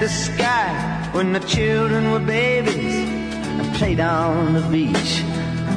The 0.00 0.08
sky 0.08 1.08
when 1.12 1.32
the 1.32 1.40
children 1.40 2.12
were 2.12 2.20
babies 2.20 2.94
and 2.94 3.74
played 3.74 3.98
on 3.98 4.54
the 4.54 4.62
beach. 4.68 5.22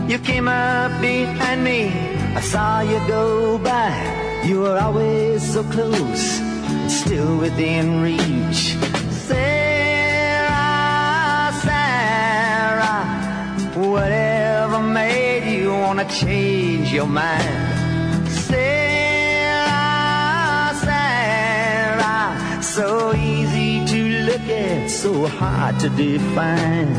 You 0.08 0.20
came 0.20 0.48
up 0.48 1.02
behind 1.02 1.64
me, 1.64 1.90
I 2.36 2.42
saw 2.42 2.82
you 2.82 3.00
go 3.08 3.58
by. 3.58 3.92
You 4.46 4.62
were 4.62 4.78
always 4.78 5.42
so 5.54 5.64
close, 5.64 6.40
still 6.88 7.38
within 7.38 8.02
reach. 8.02 8.76
Sarah, 9.28 10.62
Sarah, 11.64 13.06
whatever 13.76 14.80
made 14.82 15.52
you 15.52 15.72
wanna 15.72 16.06
change 16.10 16.94
your 16.94 17.08
mind? 17.08 18.28
Sarah, 18.30 19.72
Sarah, 20.86 22.62
so 22.62 23.14
it's 24.48 24.94
so 24.94 25.28
hard 25.28 25.80
to 25.80 25.90
define. 25.90 26.96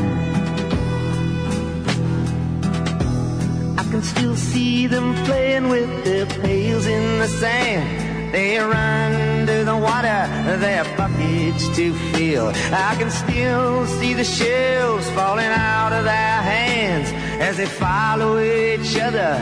I 3.77 3.83
can 3.91 4.01
still 4.01 4.35
see 4.35 4.87
them 4.87 5.13
playing 5.25 5.69
with 5.69 6.03
their 6.03 6.25
pails 6.25 6.85
in 6.85 7.19
the 7.19 7.27
sand. 7.27 8.33
They 8.33 8.57
run 8.57 9.45
to 9.47 9.63
the 9.63 9.77
water, 9.77 10.27
their 10.57 10.83
buckets 10.97 11.67
to 11.75 11.93
fill. 12.11 12.47
I 12.71 12.95
can 12.97 13.11
still 13.11 13.85
see 13.85 14.13
the 14.13 14.23
shells 14.23 15.09
falling 15.11 15.45
out 15.45 15.93
of 15.93 16.03
their 16.03 16.41
hands 16.41 17.11
as 17.41 17.57
they 17.57 17.67
follow 17.67 18.39
each 18.39 18.97
other 18.97 19.37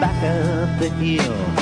back 0.00 0.22
up 0.22 0.78
the 0.78 0.90
hill. 0.90 1.59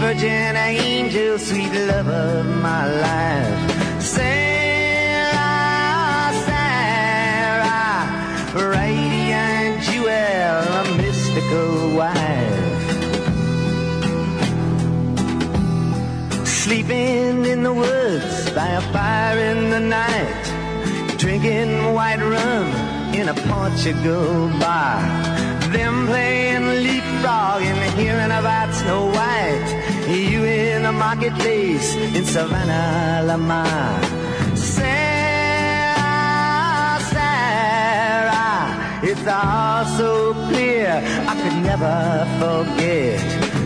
Virgin 0.00 0.56
angel, 0.56 1.38
sweet 1.38 1.72
love 1.72 2.08
of 2.08 2.46
my 2.62 2.86
life. 2.86 4.02
Sarah, 4.02 5.32
Sarah, 6.46 8.06
radiant 8.54 9.82
jewel, 9.82 10.08
a 10.80 10.84
mystical 10.96 11.96
wife. 11.96 12.86
Sleeping 16.46 17.46
in 17.46 17.62
the 17.62 17.72
woods 17.72 18.50
by 18.50 18.68
a 18.68 18.80
fire 18.92 19.38
in 19.38 19.70
the 19.70 19.80
night, 19.80 20.44
drinking 21.16 21.94
white 21.94 22.20
rum 22.20 22.66
in 23.14 23.28
a 23.28 23.34
Portugal 23.34 24.48
bar. 24.60 25.00
Them 25.72 26.06
playing 26.06 26.66
leapfrog 26.84 27.62
and 27.62 27.98
hearing 27.98 28.30
about 28.30 28.72
Snow 28.74 29.06
White. 29.06 29.75
The 31.06 31.14
marketplace 31.14 31.94
in 31.94 32.24
Savannah, 32.24 33.22
Lamar. 33.28 34.02
Sarah, 34.56 34.98
Sarah, 37.14 38.66
it's 39.04 39.26
all 39.28 39.84
so 39.98 40.34
clear 40.48 41.00
I 41.28 41.34
could 41.40 41.58
never 41.62 42.26
forget. 42.40 43.20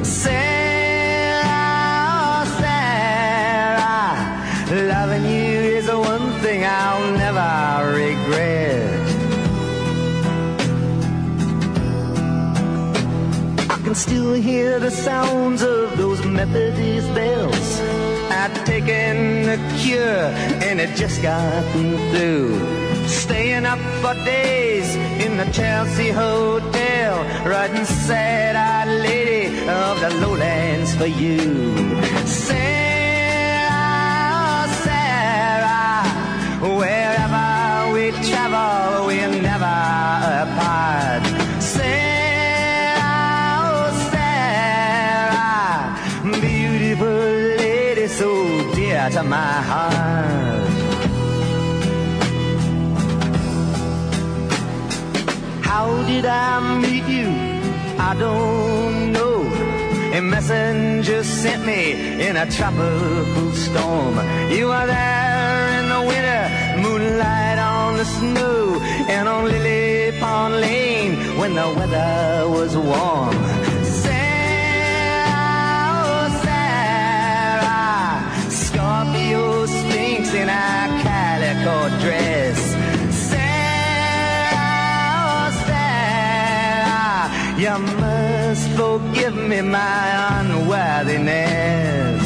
Sarah, 0.04 1.46
Sarah, 2.60 4.16
loving 4.92 5.24
you 5.24 5.60
is 5.78 5.86
the 5.86 5.98
one 5.98 6.32
thing 6.42 6.66
I'll 6.66 7.10
never 7.24 7.94
regret. 7.94 9.00
I 13.70 13.76
can 13.82 13.94
still 13.94 14.34
hear 14.34 14.78
the 14.78 14.90
sounds 14.90 15.62
of 15.62 15.96
those 15.96 16.09
Methodist 16.40 17.12
bells. 17.14 17.80
I'd 18.30 18.54
taken 18.64 19.46
a 19.46 19.58
cure 19.76 20.32
and 20.66 20.80
it 20.80 20.96
just 20.96 21.20
gotten 21.20 21.98
through. 22.10 23.06
Staying 23.06 23.66
up 23.66 23.78
for 24.00 24.14
days 24.24 24.96
in 25.22 25.36
the 25.36 25.44
Chelsea 25.52 26.08
Hotel, 26.08 27.12
writing 27.46 27.84
sad-eyed 27.84 28.88
lady 29.02 29.48
of 29.68 30.00
the 30.00 30.08
lowlands 30.22 30.94
for 30.94 31.04
you. 31.04 31.76
Sarah, 32.24 32.56
Sarah, 34.82 36.06
wherever 36.74 36.99
to 49.22 49.28
my 49.28 49.54
heart. 49.70 50.70
How 55.62 55.88
did 56.06 56.24
I 56.24 56.60
meet 56.84 57.06
you? 57.16 57.28
I 58.08 58.14
don't 58.18 59.12
know. 59.12 59.38
A 60.18 60.20
messenger 60.20 61.22
sent 61.22 61.64
me 61.66 61.82
in 62.26 62.36
a 62.36 62.46
tropical 62.50 63.52
storm. 63.64 64.14
You 64.56 64.66
were 64.72 64.86
there 64.86 65.80
in 65.80 65.86
the 65.94 66.02
winter, 66.10 66.44
moonlight 66.84 67.58
on 67.58 67.96
the 67.96 68.04
snow, 68.04 68.80
and 69.14 69.28
on 69.28 69.44
Lily 69.44 70.18
Pond 70.18 70.54
Lane 70.64 71.14
when 71.38 71.54
the 71.54 71.68
weather 71.78 72.48
was 72.48 72.76
warm. 72.76 73.69
In 80.34 80.48
a 80.48 81.00
calico 81.02 81.88
dress. 82.00 82.58
Sarah, 83.30 84.70
Sarah, 85.66 87.30
you 87.58 87.76
must 88.00 88.68
forgive 88.78 89.36
me 89.36 89.60
my 89.60 90.40
unworthiness. 90.40 92.22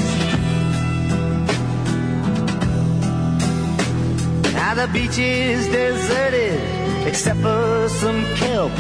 Now 4.53 4.75
the 4.75 4.87
beach 4.93 5.19
is 5.19 5.67
deserted 5.69 6.74
except 7.07 7.41
for 7.41 7.89
some 7.89 8.25
kelp 8.37 8.73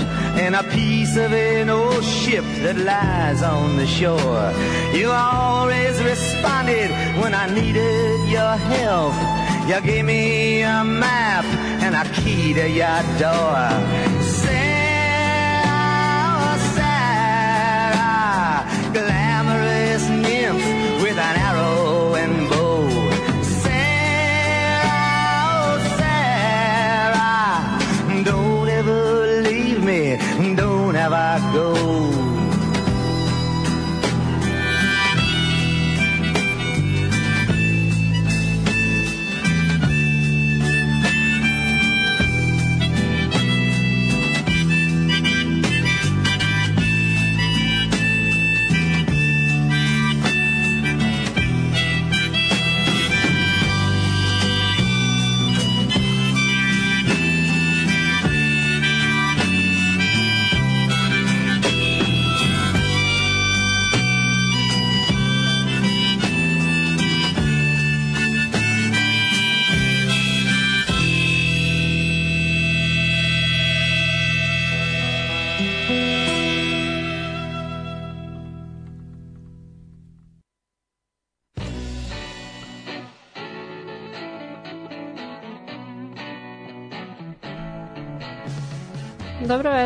and 0.43 0.55
a 0.55 0.62
piece 0.65 1.17
of 1.17 1.32
an 1.32 1.69
old 1.71 2.05
ship 2.05 2.44
that 2.62 2.76
lies 2.76 3.43
on 3.43 3.76
the 3.76 3.87
shore. 3.87 4.53
You 4.93 5.11
always 5.11 6.03
responded 6.03 6.91
when 7.21 7.35
I 7.35 7.47
needed 7.53 8.29
your 8.29 8.56
help. 8.56 9.15
You 9.69 9.81
gave 9.81 10.05
me 10.05 10.62
a 10.62 10.85
map 10.85 11.44
and 11.85 11.94
a 11.94 12.05
key 12.21 12.55
to 12.55 12.69
your 12.69 13.03
door. 13.19 14.03
Go. 31.54 32.13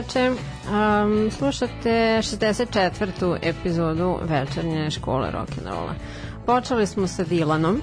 Večer. 0.09 0.33
Um, 0.33 1.31
slušate 1.31 2.19
64. 2.23 3.39
epizodu 3.43 4.19
večernje 4.23 4.91
škole 4.91 5.31
rock'n'rolla. 5.33 5.93
Počeli 6.47 6.87
smo 6.87 7.07
sa 7.07 7.25
Dilanom, 7.25 7.83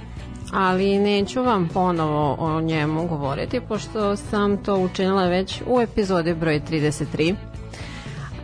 ali 0.53 0.99
neću 0.99 1.43
vam 1.43 1.69
ponovo 1.73 2.35
o 2.39 2.61
njemu 2.61 3.07
govoriti, 3.07 3.61
pošto 3.61 4.15
sam 4.15 4.63
to 4.63 4.77
učinila 4.77 5.27
već 5.27 5.61
u 5.67 5.81
epizodi 5.81 6.33
broj 6.33 6.61
33 6.69 7.35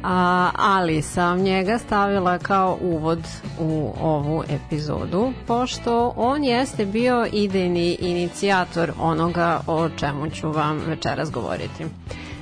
a, 0.04 0.50
ali 0.58 1.02
sam 1.02 1.40
njega 1.42 1.78
stavila 1.78 2.38
kao 2.38 2.78
uvod 2.82 3.28
u 3.60 3.94
ovu 4.02 4.44
epizodu, 4.50 5.34
pošto 5.48 6.14
on 6.16 6.44
jeste 6.44 6.86
bio 6.86 7.28
idejni 7.32 7.98
inicijator 8.00 8.92
onoga 9.00 9.62
o 9.68 9.90
čemu 9.90 10.30
ću 10.30 10.52
vam 10.52 10.80
večeras 10.88 11.32
govoriti. 11.32 11.86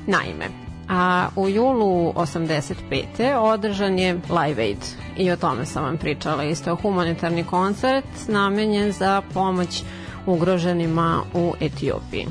Naime, 0.08 0.69
a 0.90 1.30
u 1.36 1.50
julu 1.50 2.14
85. 2.14 3.38
održan 3.38 4.00
je 4.00 4.14
Live 4.14 4.64
Aid 4.64 4.78
i 5.18 5.32
o 5.32 5.36
tome 5.36 5.66
sam 5.66 5.84
vam 5.84 5.98
pričala 5.98 6.44
isto 6.44 6.76
humanitarni 6.76 7.44
koncert 7.44 8.06
namenjen 8.28 8.92
za 8.92 9.22
pomoć 9.34 9.84
ugroženima 10.26 11.22
u 11.34 11.54
Etiopiji. 11.62 12.28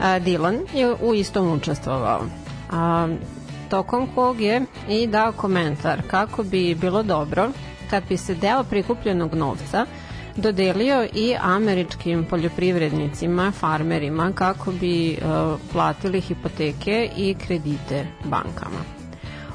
Dylan 0.00 0.58
je 0.74 0.94
u 1.02 1.14
istom 1.14 1.52
učestvovao. 1.52 2.20
A, 2.70 3.08
tokom 3.70 4.08
kog 4.14 4.40
je 4.40 4.62
i 4.88 5.06
dao 5.06 5.32
komentar 5.32 6.02
kako 6.10 6.42
bi 6.42 6.74
bilo 6.74 7.02
dobro 7.02 7.48
kad 7.90 8.02
bi 8.08 8.16
se 8.16 8.34
deo 8.34 8.64
prikupljenog 8.64 9.34
novca 9.34 9.86
dodelio 10.36 11.08
i 11.14 11.34
američkim 11.40 12.24
poljoprivrednicima, 12.24 13.52
farmerima 13.52 14.32
kako 14.34 14.72
bi 14.72 15.18
uh, 15.18 15.60
platili 15.72 16.20
hipoteke 16.20 17.10
i 17.16 17.34
kredite 17.34 18.06
bankama. 18.24 18.94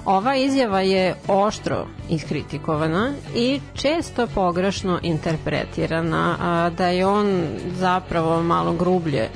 Ova 0.05 0.35
izjava 0.35 0.81
je 0.81 1.15
oštro 1.27 1.87
iskritikovana 2.09 3.13
i 3.35 3.59
često 3.73 4.27
pogrešno 4.27 4.99
interpretirana, 5.03 6.35
da 6.77 6.87
je 6.87 7.05
on 7.05 7.43
zapravo 7.75 8.43
malo 8.43 8.73
grublje 8.73 9.29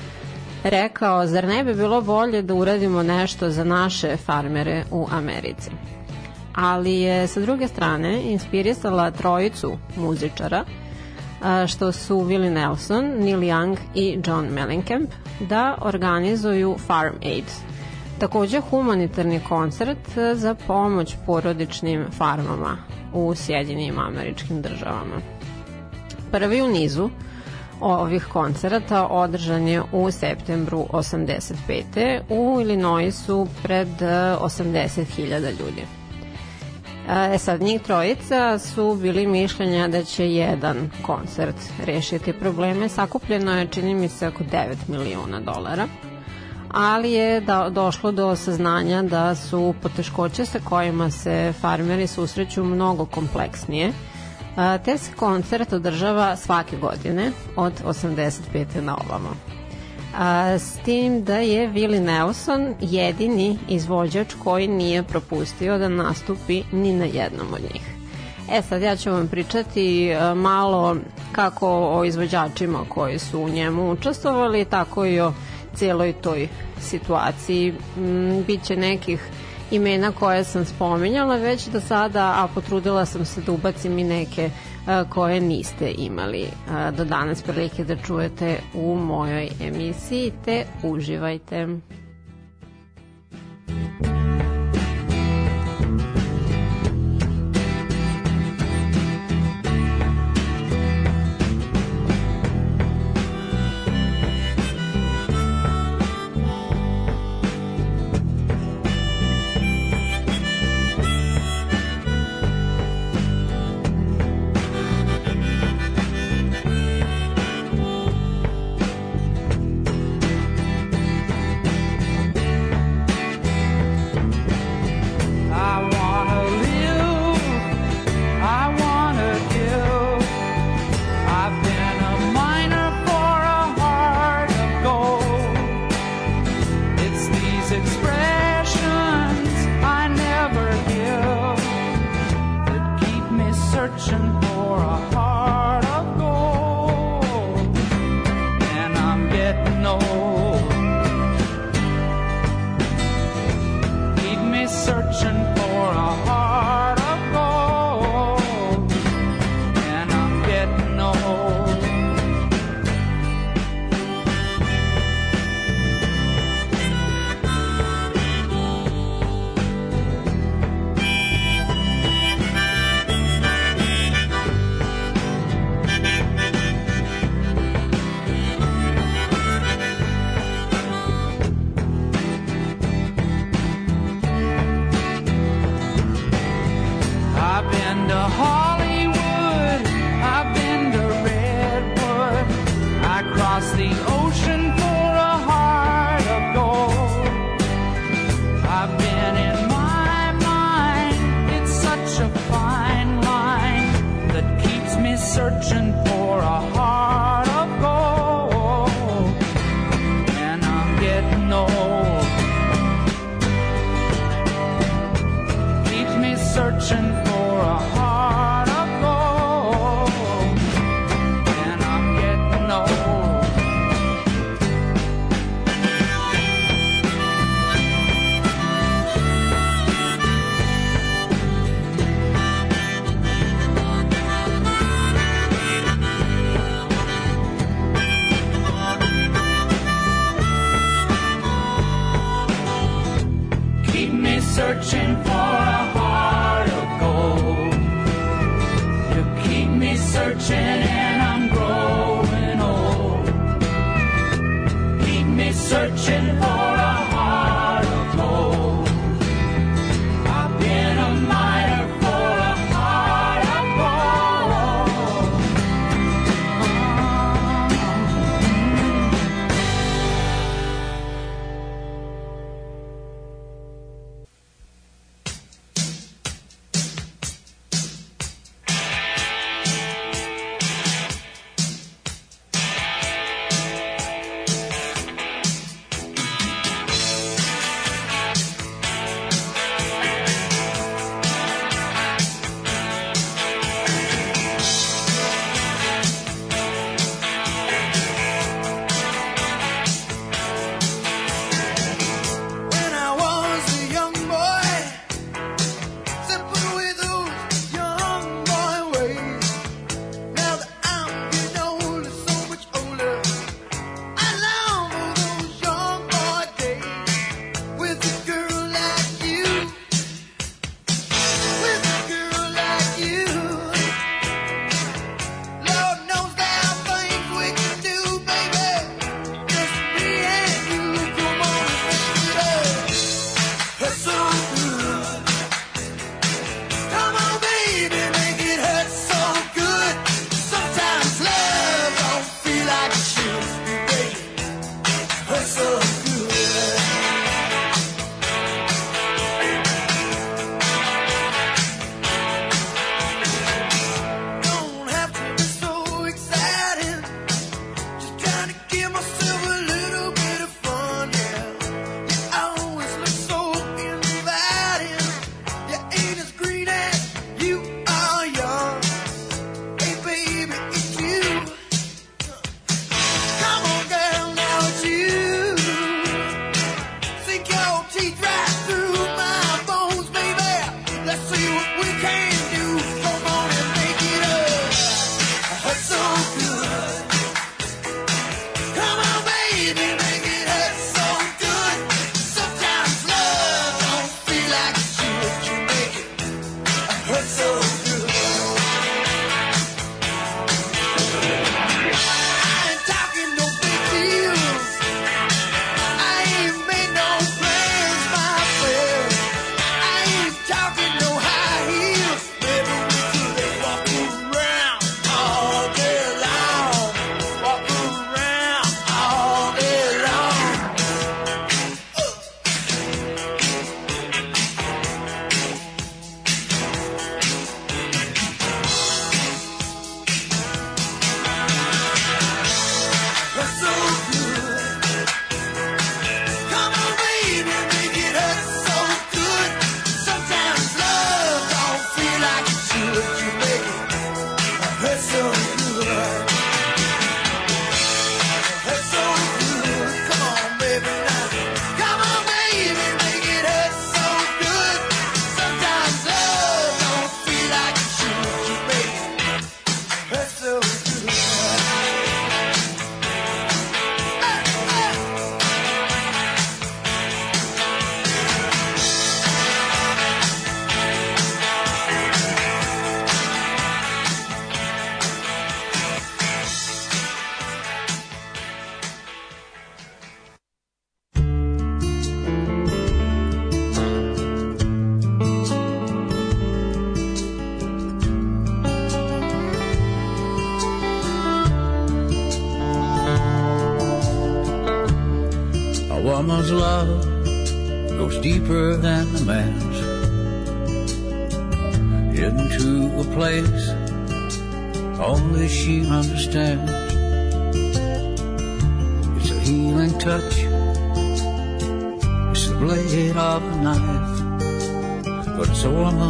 rekao, 0.63 1.27
zar 1.27 1.43
ne 1.47 1.63
bi 1.63 1.73
bilo 1.73 2.01
bolje 2.01 2.41
da 2.41 2.53
uradimo 2.53 3.03
nešto 3.03 3.49
za 3.49 3.63
naše 3.63 4.17
farmere 4.17 4.83
u 4.91 5.07
Americi? 5.11 5.71
Ali 6.55 6.93
je 6.93 7.27
sa 7.27 7.39
druge 7.39 7.67
strane 7.67 8.21
inspirisala 8.21 9.11
trojicu 9.11 9.77
muzičara, 9.97 10.65
što 11.67 11.91
su 11.91 12.15
Willie 12.15 12.53
Nelson, 12.53 13.05
Neil 13.05 13.39
Young 13.39 13.77
i 13.95 14.19
John 14.25 14.45
Mellencamp, 14.45 15.09
da 15.39 15.77
organizuju 15.81 16.77
Farm 16.87 17.15
Aid, 17.23 17.45
takođe 18.19 18.59
humanitarni 18.59 19.39
koncert 19.49 20.09
za 20.33 20.55
pomoć 20.67 21.15
porodičnim 21.25 22.05
farmama 22.17 22.77
u 23.13 23.35
Sjedinjim 23.35 23.99
američkim 23.99 24.61
državama. 24.61 25.21
Prvi 26.31 26.61
u 26.61 26.67
nizu– 26.67 27.09
ovih 27.83 28.25
koncerata 28.25 29.07
održan 29.07 29.67
je 29.67 29.81
u 29.91 30.11
septembru 30.11 30.85
85. 30.91 32.21
U 32.29 32.61
Illinoisu 32.61 33.47
pred 33.63 33.87
80.000 33.87 35.33
e, 35.33 35.39
ljudi. 35.39 36.02
E 37.09 37.37
sad, 37.37 37.61
njih 37.61 37.81
trojica 37.81 38.59
su 38.59 38.95
bili 39.01 39.27
mišljenja 39.27 39.87
da 39.87 40.03
će 40.03 40.31
jedan 40.31 40.89
koncert 41.01 41.55
rešiti 41.85 42.33
probleme. 42.33 42.89
Sakupljeno 42.89 43.51
je, 43.51 43.67
čini 43.67 43.95
mi 43.95 44.09
se, 44.09 44.27
oko 44.27 44.43
9 44.43 44.75
miliona 44.87 45.39
dolara 45.39 45.87
ali 46.73 47.11
je 47.11 47.41
da, 47.41 47.69
došlo 47.69 48.11
do 48.11 48.35
saznanja 48.35 49.01
da 49.01 49.35
su 49.35 49.73
poteškoće 49.81 50.45
sa 50.45 50.59
kojima 50.59 51.11
se 51.11 51.53
farmeri 51.61 52.07
susreću 52.07 52.63
mnogo 52.63 53.05
kompleksnije 53.05 53.93
te 54.85 54.97
se 54.97 55.11
koncert 55.15 55.73
održava 55.73 56.35
svake 56.35 56.77
godine 56.77 57.31
od 57.55 57.73
85. 57.85 58.81
na 58.81 58.97
ovamo. 58.97 59.29
A, 60.17 60.59
s 60.59 60.77
tim 60.85 61.23
da 61.23 61.37
je 61.37 61.69
Willie 61.69 62.01
Nelson 62.01 62.75
jedini 62.81 63.57
izvođač 63.69 64.33
koji 64.43 64.67
nije 64.67 65.03
propustio 65.03 65.77
da 65.77 65.89
nastupi 65.89 66.63
ni 66.71 66.93
na 66.93 67.05
jednom 67.05 67.47
od 67.53 67.61
njih. 67.61 67.93
E 68.51 68.61
sad 68.61 68.81
ja 68.81 68.95
ću 68.95 69.11
vam 69.11 69.27
pričati 69.27 70.11
malo 70.35 70.95
kako 71.31 71.67
o 71.69 72.03
izvođačima 72.05 72.79
koji 72.89 73.19
su 73.19 73.39
u 73.39 73.49
njemu 73.49 73.91
učestvovali, 73.91 74.65
tako 74.65 75.05
i 75.05 75.19
o 75.19 75.33
cijeloj 75.75 76.13
toj 76.13 76.47
situaciji. 76.81 77.73
Biće 78.47 78.75
nekih 78.75 79.29
imena 79.71 80.11
koje 80.11 80.43
sam 80.43 80.65
spominjala 80.65 81.35
već 81.35 81.67
do 81.67 81.81
sada, 81.81 82.33
a 82.37 82.47
potrudila 82.53 83.05
sam 83.05 83.25
se 83.25 83.41
da 83.41 83.51
ubacim 83.51 83.99
i 83.99 84.03
neke 84.03 84.49
koje 85.09 85.41
niste 85.41 85.93
imali 85.97 86.47
do 86.97 87.05
danas 87.05 87.41
prilike 87.41 87.83
da 87.83 87.95
čujete 87.95 88.59
u 88.73 88.95
mojoj 88.95 89.49
emisiji, 89.61 90.31
te 90.45 90.65
uživajte. 90.83 91.67
woman's 93.63 94.12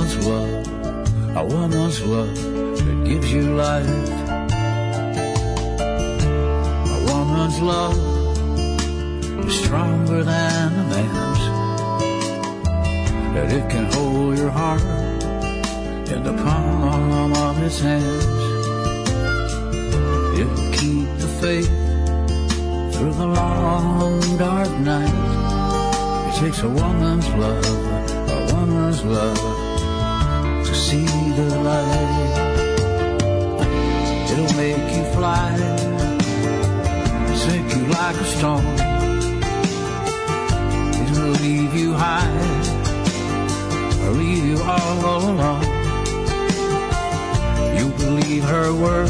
woman's 0.04 0.28
love, 0.28 1.38
a 1.38 1.46
woman's 1.46 2.02
love 2.02 2.36
that 2.36 3.04
gives 3.06 3.32
you 3.32 3.56
life. 3.56 3.88
A 6.90 7.00
woman's 7.08 7.62
love 7.62 7.98
is 9.48 9.60
stronger 9.64 10.24
than 10.26 10.74
a 10.74 10.84
man's. 10.92 11.44
That 13.34 13.52
it 13.54 13.70
can 13.70 13.86
hold 13.94 14.38
your 14.38 14.52
heart 14.52 14.82
in 14.82 16.24
the 16.24 16.34
palm 16.34 17.34
of 17.34 17.64
its 17.64 17.80
hands. 17.80 18.26
It 20.38 20.48
will 20.48 20.72
keep 20.74 21.08
the 21.18 21.30
faith 21.40 21.72
through 22.94 23.14
the 23.14 23.28
long 23.28 24.38
dark 24.38 24.72
night. 24.80 26.28
It 26.28 26.40
takes 26.42 26.62
a 26.62 26.68
woman's 26.68 27.30
love, 27.36 27.66
a 28.30 28.54
woman's 28.54 29.04
love 29.06 29.53
see 30.94 31.06
the 31.40 31.48
light. 31.68 32.34
It'll 34.32 34.56
make 34.64 34.88
you 34.96 35.04
fly, 35.16 35.50
sink 37.42 37.68
you 37.76 37.84
like 37.98 38.16
a 38.16 38.28
stone 38.36 38.84
leave 41.42 41.74
you 41.76 41.94
high 41.94 42.34
or 44.04 44.12
leave 44.12 44.46
you 44.46 44.58
all 44.62 45.00
alone. 45.02 45.62
You 47.78 47.88
believe 48.04 48.44
her 48.44 48.70
word, 48.84 49.10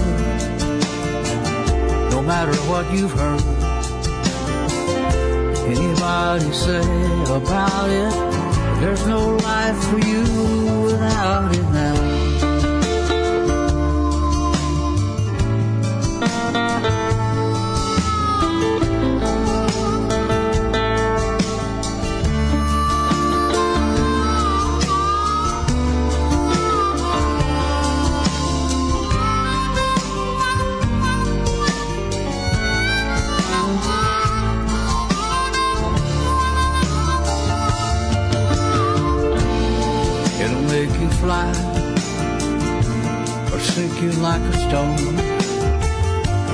no 2.11 2.21
matter 2.21 2.55
what 2.69 2.85
you've 2.93 3.11
heard. 3.11 3.43
Anybody 5.73 6.51
say 6.51 6.85
about 7.39 7.89
it, 7.89 8.32
there's 8.83 9.07
no 9.07 9.37
life 9.37 9.81
for 9.85 9.99
you 9.99 10.23
without 10.83 11.55
it 11.55 11.63
now. 11.71 12.12
You 44.03 44.11
like 44.21 44.41
a 44.41 44.53
stone. 44.67 45.15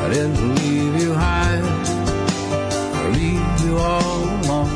I 0.01 0.09
didn't 0.13 0.55
leave 0.55 1.01
you 1.01 1.13
high 1.13 1.59
or 2.99 3.09
leave 3.11 3.61
you 3.65 3.77
all 3.77 4.23
alone. 4.39 4.75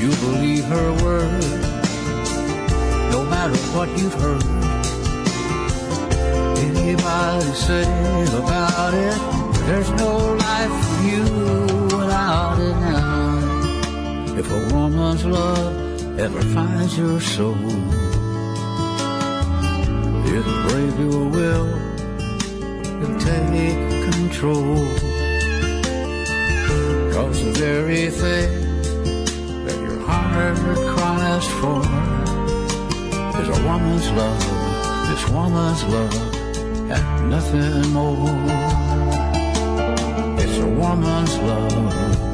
You 0.00 0.10
believe 0.26 0.64
her 0.64 0.90
word, 1.04 1.42
no 3.12 3.24
matter 3.30 3.56
what 3.74 3.88
you've 3.98 4.14
heard. 4.14 4.42
Anybody 6.58 7.52
say 7.54 7.86
about 8.36 8.94
it, 8.94 9.18
there's 9.66 9.90
no 9.92 10.12
life 10.46 10.76
for 10.86 11.02
you 11.12 11.22
without 11.96 12.58
it 12.58 12.76
now. 12.92 14.36
If 14.36 14.50
a 14.50 14.74
woman's 14.74 15.24
love 15.24 16.18
ever 16.18 16.42
finds 16.42 16.98
your 16.98 17.20
soul. 17.20 18.07
It'll 20.78 20.90
brave 20.90 21.00
your 21.00 21.28
will 21.28 21.66
and 23.02 23.20
take 23.20 24.12
control. 24.12 24.76
Cause 27.12 27.44
the 27.44 27.52
very 27.56 28.10
thing 28.10 28.48
that 29.64 29.78
your 29.80 29.98
heart 30.06 30.56
cries 30.94 31.46
for 31.58 31.80
is 33.40 33.48
a 33.48 33.60
woman's 33.66 34.08
love, 34.12 34.44
this 35.08 35.28
woman's 35.30 35.82
love, 35.84 36.16
and 36.92 37.30
nothing 37.30 37.92
more. 37.92 38.30
It's 40.38 40.58
a 40.58 40.66
woman's 40.66 41.36
love 41.38 42.28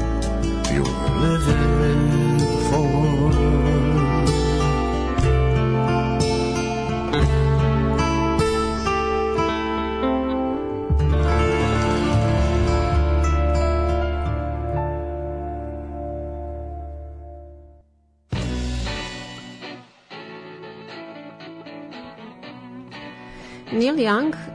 you're 0.70 0.84
living 1.20 2.13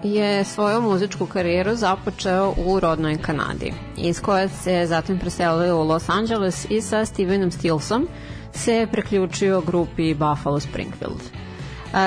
je 0.04 0.44
svoju 0.44 0.82
muzičku 0.82 1.26
karijeru 1.26 1.76
započeo 1.76 2.54
u 2.66 2.80
rodnoj 2.80 3.18
Kanadi, 3.18 3.74
iz 3.98 4.22
koje 4.22 4.50
se 4.50 4.86
zatim 4.88 5.20
preselio 5.20 5.78
u 5.78 5.84
Los 5.84 6.10
Angeles 6.10 6.66
i 6.70 6.82
sa 6.82 7.06
Stevenom 7.06 7.52
Stillsom 7.52 8.08
se 8.54 8.88
preključio 8.92 9.62
grupi 9.62 10.14
Buffalo 10.14 10.60
Springfield. 10.60 11.22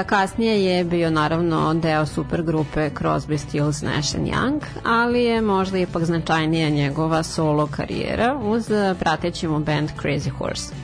Kasnije 0.06 0.64
je 0.64 0.84
bio 0.84 1.10
naravno 1.10 1.74
deo 1.74 2.06
supergrupe 2.06 2.90
Crosby, 2.90 3.38
Stills, 3.38 3.82
Nash 3.82 4.14
Young, 4.14 4.60
ali 4.84 5.24
je 5.24 5.40
možda 5.40 5.78
ipak 5.78 6.04
značajnija 6.04 6.68
njegova 6.68 7.22
solo 7.22 7.66
karijera 7.66 8.38
uz 8.42 8.70
prateći 8.98 9.48
mu 9.48 9.58
band 9.58 9.90
Crazy 10.02 10.30
Horse. 10.30 10.74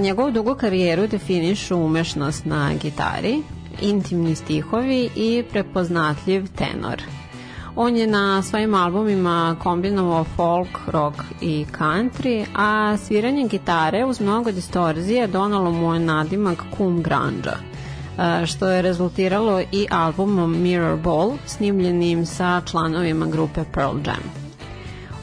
Njegovu 0.00 0.30
dugu 0.30 0.54
karijeru 0.54 1.06
definišu 1.06 1.76
umešnost 1.76 2.44
na 2.44 2.70
gitari, 2.82 3.42
intimni 3.80 4.34
stihovi 4.34 5.10
i 5.16 5.44
prepoznatljiv 5.50 6.46
tenor. 6.56 7.02
On 7.76 7.96
je 7.96 8.06
na 8.06 8.42
svojim 8.42 8.74
albumima 8.74 9.56
kombinovao 9.62 10.24
folk, 10.24 10.68
rock 10.86 11.16
i 11.40 11.66
country, 11.78 12.46
a 12.54 12.96
sviranje 12.96 13.48
gitare 13.48 14.04
uz 14.04 14.20
mnogo 14.20 14.52
distorzije 14.52 15.26
donalo 15.26 15.70
mu 15.70 15.94
je 15.94 16.00
nadimak 16.00 16.58
Kum 16.76 17.02
Granja, 17.02 17.56
e, 18.18 18.46
što 18.46 18.68
je 18.68 18.82
rezultiralo 18.82 19.60
i 19.72 19.86
albumom 19.90 20.62
Mirror 20.62 20.98
Ball 20.98 21.32
snimljenim 21.46 22.26
sa 22.26 22.62
članovima 22.66 23.26
grupe 23.26 23.64
Pearl 23.72 23.96
Jam. 24.06 24.43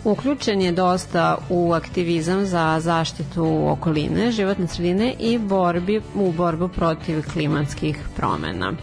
Uključen 0.04 0.62
je 0.62 0.72
dosta 0.72 1.38
u 1.50 1.74
aktivizam 1.74 2.46
za 2.46 2.80
zaštitu 2.80 3.64
okoline, 3.68 4.32
životne 4.32 4.68
sredine 4.68 5.14
i 5.20 5.38
borbi 5.38 6.02
u 6.16 6.32
borbu 6.32 6.68
protiv 6.68 7.24
klimatskih 7.34 8.00
promena. 8.16 8.74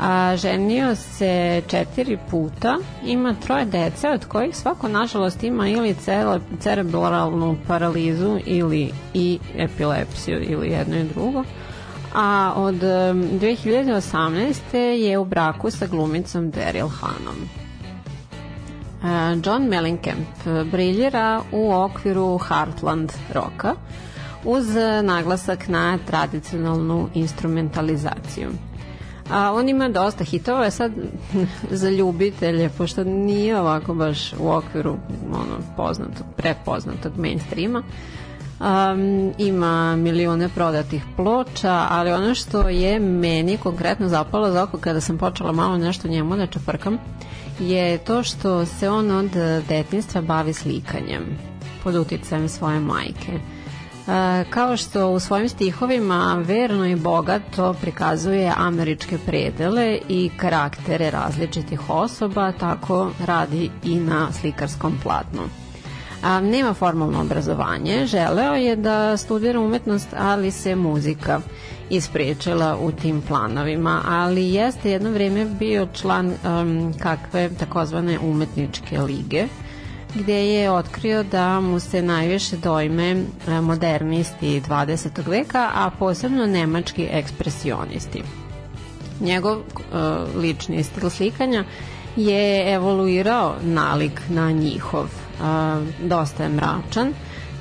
A, 0.00 0.36
ženio 0.36 0.96
se 0.96 1.62
četiri 1.66 2.18
puta, 2.30 2.78
ima 3.04 3.34
troje 3.34 3.64
dece, 3.64 4.08
od 4.08 4.24
kojih 4.24 4.56
svako 4.56 4.88
nažalost 4.88 5.42
ima 5.42 5.68
ili 5.68 5.94
cele, 5.94 6.40
cerebralnu 6.60 7.56
paralizu 7.66 8.38
ili 8.46 8.90
i 9.14 9.38
epilepsiju 9.56 10.42
ili 10.42 10.68
jedno 10.68 10.96
i 10.96 11.04
drugo. 11.04 11.44
A 12.14 12.52
od 12.56 12.74
2018. 12.74 14.76
je 14.76 15.18
u 15.18 15.24
braku 15.24 15.70
sa 15.70 15.86
glumicom 15.86 16.52
Daryl 16.52 16.88
Hanom. 16.88 17.67
John 19.44 19.62
Mellencamp 19.68 20.28
briljira 20.70 21.42
u 21.52 21.72
okviru 21.72 22.38
Heartland 22.38 23.12
roka 23.34 23.74
uz 24.44 24.66
naglasak 25.02 25.68
na 25.68 25.98
tradicionalnu 26.06 27.08
instrumentalizaciju. 27.14 28.48
A 29.30 29.52
on 29.52 29.68
ima 29.68 29.88
dosta 29.88 30.24
hitova, 30.24 30.64
je 30.64 30.70
sad 30.70 30.92
za 31.70 31.90
ljubitelje, 31.90 32.68
pošto 32.68 33.04
nije 33.04 33.60
ovako 33.60 33.94
baš 33.94 34.32
u 34.32 34.50
okviru 34.50 34.96
ono, 35.32 35.58
poznatog, 35.76 36.26
prepoznatog 36.36 37.12
mainstreama, 37.18 37.82
Um, 38.60 39.32
ima 39.38 39.96
milione 39.96 40.48
prodatih 40.48 41.04
ploča, 41.16 41.86
ali 41.90 42.12
ono 42.12 42.34
što 42.34 42.68
je 42.68 43.00
meni 43.00 43.56
konkretno 43.56 44.08
zapalo 44.08 44.50
za 44.50 44.62
oko 44.62 44.78
kada 44.78 45.00
sam 45.00 45.18
počela 45.18 45.52
malo 45.52 45.78
nešto 45.78 46.08
njemu 46.08 46.36
da 46.36 46.46
čeprkam, 46.46 46.98
je 47.60 47.98
to 47.98 48.22
što 48.22 48.66
se 48.66 48.90
on 48.90 49.10
od 49.10 49.30
detinstva 49.68 50.20
bavi 50.20 50.52
slikanjem 50.52 51.38
pod 51.84 51.94
uticajem 51.94 52.48
svoje 52.48 52.80
majke. 52.80 53.32
E, 53.32 54.44
kao 54.50 54.76
što 54.76 55.08
u 55.08 55.20
svojim 55.20 55.48
stihovima 55.48 56.42
verno 56.46 56.86
i 56.86 56.96
bogato 56.96 57.74
prikazuje 57.80 58.52
američke 58.56 59.18
predele 59.26 59.98
i 60.08 60.30
karaktere 60.36 61.10
različitih 61.10 61.90
osoba, 61.90 62.52
tako 62.52 63.10
radi 63.26 63.70
i 63.84 63.94
na 63.94 64.32
slikarskom 64.32 64.94
platnu. 65.02 65.42
A, 66.22 66.40
nema 66.40 66.74
formalno 66.74 67.20
obrazovanje, 67.20 68.06
želeo 68.06 68.54
je 68.54 68.76
da 68.76 69.16
studira 69.16 69.60
umetnost, 69.60 70.08
ali 70.18 70.50
se 70.50 70.76
muzika 70.76 71.40
ispriječila 71.90 72.78
u 72.80 72.92
tim 72.92 73.22
planovima, 73.28 74.02
ali 74.06 74.50
jeste 74.50 74.90
jedno 74.90 75.10
vreme 75.10 75.44
bio 75.44 75.86
član 75.92 76.26
um, 76.26 76.94
kakve 76.98 77.50
takozvane 77.58 78.18
umetničke 78.18 79.00
lige, 79.00 79.46
gde 80.14 80.46
je 80.46 80.70
otkrio 80.70 81.22
da 81.22 81.60
mu 81.60 81.80
se 81.80 82.02
najviše 82.02 82.56
dojme 82.56 83.10
e, 83.10 83.60
modernisti 83.60 84.60
20. 84.60 85.28
veka, 85.28 85.70
a 85.74 85.90
posebno 85.98 86.46
nemački 86.46 87.08
ekspresionisti. 87.10 88.22
Njegov 89.20 89.56
uh, 89.56 89.62
lični 90.42 90.82
stil 90.82 91.10
slikanja 91.10 91.64
je 92.16 92.74
evoluirao 92.74 93.54
nalik 93.62 94.22
na 94.28 94.50
njihov. 94.50 95.04
Uh, 95.04 95.46
dosta 96.08 96.42
je 96.42 96.48
mračan, 96.48 97.12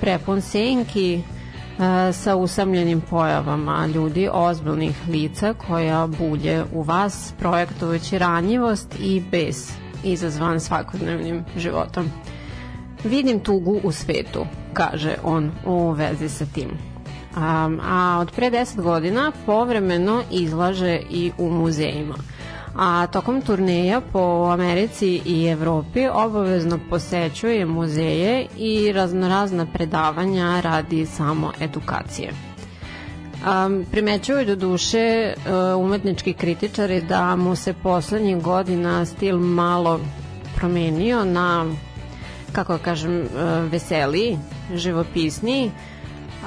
prepun 0.02 0.42
senki, 0.42 1.22
sa 2.14 2.36
usamljenim 2.36 3.02
pojavama 3.02 3.88
ljudi 3.96 4.30
ozbiljnih 4.32 4.96
lica 5.10 5.54
koja 5.54 6.08
bulje 6.08 6.64
u 6.74 6.82
vas 6.82 7.34
projektujući 7.40 8.18
ranjivost 8.18 8.96
i 9.00 9.24
bes 9.32 9.72
izazvan 10.04 10.60
svakodnevnim 10.60 11.46
životom. 11.58 12.10
Vidim 13.04 13.40
tugu 13.40 13.80
u 13.84 13.92
svetu, 13.92 14.46
kaže 14.74 15.16
on 15.24 15.52
u 15.66 15.92
vezi 15.92 16.30
sa 16.30 16.46
tim. 16.46 16.70
A, 17.36 17.70
a 17.82 18.18
od 18.22 18.32
pre 18.32 18.52
10 18.52 18.82
godina 18.82 19.32
povremeno 19.46 20.24
izlaže 20.32 21.00
i 21.10 21.32
u 21.38 21.50
muzejima. 21.50 22.16
A 22.78 23.08
tokom 23.08 23.42
turneja 23.42 24.02
po 24.02 24.50
Americi 24.54 25.22
i 25.26 25.46
Evropi 25.48 26.08
obavezno 26.14 26.80
posećuje 26.90 27.66
muzeje 27.66 28.48
i 28.58 28.92
raznorazna 28.92 29.66
predavanja 29.74 30.62
radi 30.62 31.06
samo 31.06 31.52
edukacije. 31.62 32.32
Um, 32.32 33.86
primećuju 33.92 34.46
do 34.46 34.56
duše 34.56 35.34
uh, 35.36 35.84
umetnički 35.86 36.34
kritičari 36.34 37.02
da 37.02 37.36
mu 37.36 37.56
se 37.56 37.74
poslednjih 37.74 38.44
godina 38.44 39.06
stil 39.06 39.38
malo 39.38 40.00
promenio 40.56 41.26
na 41.26 41.66
kako 42.52 42.74
da 42.74 42.80
kažem, 42.80 43.22
e, 43.22 43.28
veseliji, 43.72 44.38
živopisniji, 44.74 45.72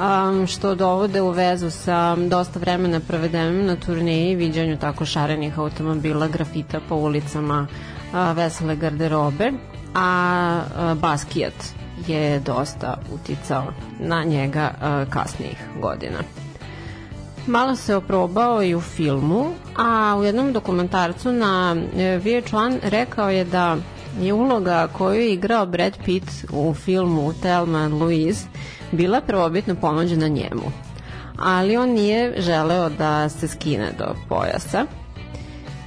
um, 0.00 0.46
što 0.46 0.74
dovode 0.74 1.20
u 1.20 1.30
vezu 1.30 1.70
sa 1.70 2.16
dosta 2.16 2.58
vremena 2.58 3.00
provedenim 3.00 3.66
na 3.66 3.76
turneji, 3.76 4.34
viđanju 4.34 4.76
tako 4.76 5.04
šarenih 5.04 5.58
automobila, 5.58 6.28
grafita 6.28 6.80
po 6.88 6.94
ulicama, 6.94 7.66
a, 8.12 8.32
vesele 8.32 8.76
garderobe, 8.76 9.52
a, 9.94 10.60
a 10.76 10.94
Baskijat 10.94 11.54
je 12.06 12.40
dosta 12.40 12.98
uticao 13.14 13.72
na 13.98 14.24
njega 14.24 14.70
a, 14.80 15.04
kasnijih 15.10 15.58
godina. 15.80 16.18
Malo 17.46 17.76
se 17.76 17.96
oprobao 17.96 18.62
i 18.62 18.74
u 18.74 18.80
filmu, 18.80 19.52
a 19.76 20.16
u 20.18 20.24
jednom 20.24 20.52
dokumentarcu 20.52 21.32
na 21.32 21.76
e, 21.96 22.20
VH1 22.24 22.78
rekao 22.82 23.30
je 23.30 23.44
da 23.44 23.76
je 24.20 24.32
uloga 24.32 24.88
koju 24.92 25.20
je 25.20 25.32
igrao 25.32 25.66
Brad 25.66 25.98
Pitt 26.04 26.30
u 26.52 26.74
filmu 26.74 27.32
Thelma 27.32 27.78
and 27.78 27.94
Louise 27.94 28.46
bila 28.92 29.20
prvobitno 29.20 29.74
ponuđena 29.74 30.28
njemu. 30.28 30.72
Ali 31.38 31.76
on 31.76 31.88
nije 31.88 32.34
želeo 32.40 32.88
da 32.88 33.28
se 33.28 33.48
skine 33.48 33.92
do 33.98 34.14
pojasa 34.28 34.86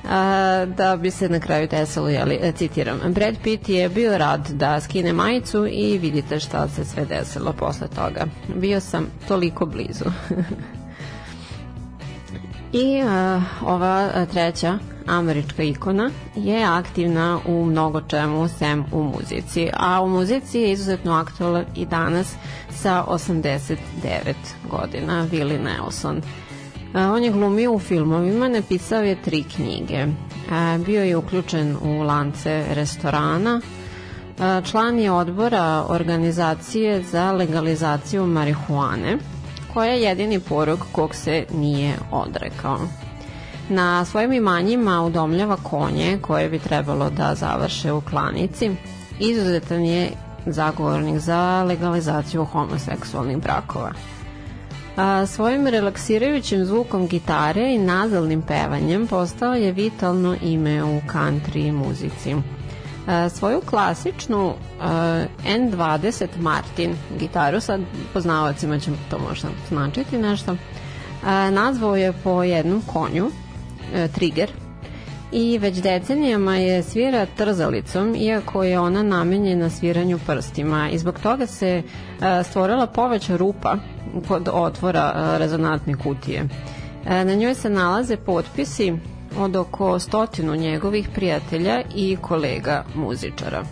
a, 0.10 0.66
da 0.78 0.96
bi 0.96 1.12
se 1.12 1.30
na 1.30 1.40
kraju 1.40 1.68
desilo, 1.72 2.10
jeli, 2.10 2.54
citiram, 2.56 3.00
Brad 3.10 3.36
Pitt 3.44 3.70
je 3.70 3.90
bio 3.90 4.18
rad 4.18 4.50
da 4.50 4.82
skine 4.82 5.14
majicu 5.14 5.68
i 5.68 5.98
vidite 5.98 6.40
šta 6.40 6.68
se 6.68 6.86
sve 6.86 7.06
desilo 7.06 7.54
posle 7.54 7.88
toga. 7.88 8.26
Bio 8.56 8.80
sam 8.80 9.08
toliko 9.28 9.66
blizu. 9.66 10.06
I 12.74 13.04
uh, 13.04 13.44
ova 13.70 14.26
treća 14.26 14.78
američka 15.08 15.64
ikona 15.64 16.10
je 16.36 16.64
aktivna 16.66 17.40
u 17.48 17.66
mnogo 17.66 18.02
čemu 18.02 18.48
sem 18.48 18.86
u 18.92 19.04
muzici, 19.04 19.70
a 19.74 20.02
u 20.02 20.10
muzici 20.10 20.60
je 20.60 20.72
izuzetno 20.72 21.14
aktualan 21.14 21.66
i 21.76 21.86
danas 21.86 22.36
sa 22.70 23.06
89 23.08 23.78
godina 24.72 25.28
Willie 25.32 25.64
Nelson. 25.64 26.22
On 26.96 27.24
je 27.24 27.32
glumio 27.32 27.72
u 27.72 27.80
filmovima, 27.80 28.48
napisao 28.48 29.02
je 29.02 29.22
tri 29.22 29.44
knjige. 29.56 30.06
Bio 30.86 31.04
je 31.04 31.18
uključen 31.18 31.78
u 31.82 32.04
lance 32.04 32.66
restorana, 32.70 33.62
član 34.72 35.00
je 35.00 35.12
odbora 35.12 35.86
organizacije 35.90 37.04
za 37.04 37.32
legalizaciju 37.32 38.28
marihuane, 38.28 39.18
koja 39.74 39.92
je 39.92 40.02
jedini 40.02 40.40
porog 40.40 40.80
kog 40.92 41.16
se 41.16 41.46
nije 41.54 41.96
odrekao. 42.12 42.80
Na 43.70 44.06
svojim 44.06 44.34
imanjima 44.34 45.02
udomljava 45.02 45.58
konje 45.64 46.18
koje 46.22 46.50
bi 46.50 46.60
trebalo 46.60 47.10
da 47.10 47.36
završe 47.36 47.92
u 47.92 48.02
klanici. 48.02 48.72
Izuzetan 49.20 49.86
je 49.86 50.10
zagovornik 50.46 51.20
za 51.20 51.64
legalizaciju 51.64 52.46
homoseksualnih 52.46 53.38
brakova. 53.38 53.92
A, 54.98 55.26
svojim 55.26 55.68
relaksirajućim 55.68 56.66
zvukom 56.66 57.08
gitare 57.08 57.74
i 57.74 57.78
nazalnim 57.78 58.42
pevanjem 58.42 59.08
postao 59.08 59.54
je 59.54 59.72
vitalno 59.72 60.36
ime 60.42 60.84
u 60.84 61.02
country 61.02 61.72
muzici. 61.72 62.36
A, 63.08 63.30
svoju 63.30 63.62
klasičnu 63.62 64.54
a, 64.82 65.26
N20 65.46 66.28
Martin 66.40 66.96
gitaru, 67.20 67.60
sad 67.60 67.82
poznavacima 68.14 68.80
će 68.80 68.92
to 69.10 69.20
možda 69.30 69.48
značiti 69.70 70.18
nešto, 70.18 70.56
a, 71.26 71.50
nazvao 71.50 71.96
je 71.96 72.14
po 72.24 72.44
jednom 72.44 72.82
konju 72.82 73.32
e, 73.94 74.08
Trigger 74.08 74.52
i 75.34 75.58
već 75.58 75.78
decenijama 75.78 76.56
je 76.56 76.84
svira 76.84 77.26
trzalicom, 77.38 78.16
iako 78.16 78.64
je 78.64 78.80
ona 78.80 79.04
namenjena 79.04 79.70
sviranju 79.70 80.20
prstima 80.26 80.90
i 80.90 80.98
zbog 80.98 81.20
toga 81.20 81.46
se 81.46 81.84
e, 82.22 82.44
stvorila 82.44 82.88
poveća 82.88 83.38
rupa 83.38 83.78
kod 84.28 84.50
otvora 84.52 85.14
e, 85.16 85.40
rezonantne 85.40 85.96
kutije. 85.98 86.44
E, 87.06 87.26
na 87.26 87.36
njoj 87.36 87.56
se 87.56 87.70
nalaze 87.70 88.18
potpisi 88.18 88.94
od 89.38 89.56
oko 89.56 90.00
stotinu 90.00 90.56
njegovih 90.56 91.10
prijatelja 91.10 91.82
i 91.96 92.18
kolega 92.22 92.84
muzičara. 92.96 93.64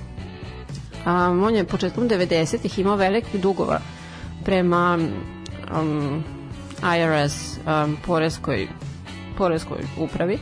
A, 1.06 1.14
on 1.40 1.56
je 1.56 1.64
početkom 1.64 2.10
90-ih 2.10 2.80
imao 2.80 2.96
velikih 2.96 3.42
dugova 3.42 3.80
prema 4.46 4.98
um, 5.82 6.24
IRS 6.98 7.58
um, 7.58 7.98
poreskoj 8.06 8.68
poreskoj 9.38 9.78
upravi. 9.98 10.40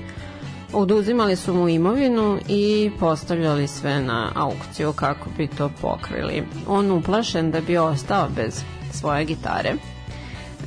Oduzimali 0.73 1.35
su 1.35 1.53
mu 1.53 1.69
imovinu 1.69 2.39
i 2.47 2.91
postavljali 2.99 3.67
sve 3.67 4.01
na 4.01 4.31
aukciju 4.35 4.93
kako 4.93 5.29
bi 5.37 5.47
to 5.47 5.69
pokrili. 5.81 6.43
On 6.67 6.91
uplašen 6.91 7.51
da 7.51 7.61
bi 7.61 7.77
ostao 7.77 8.27
bez 8.35 8.63
svoje 8.91 9.25
gitare. 9.25 9.73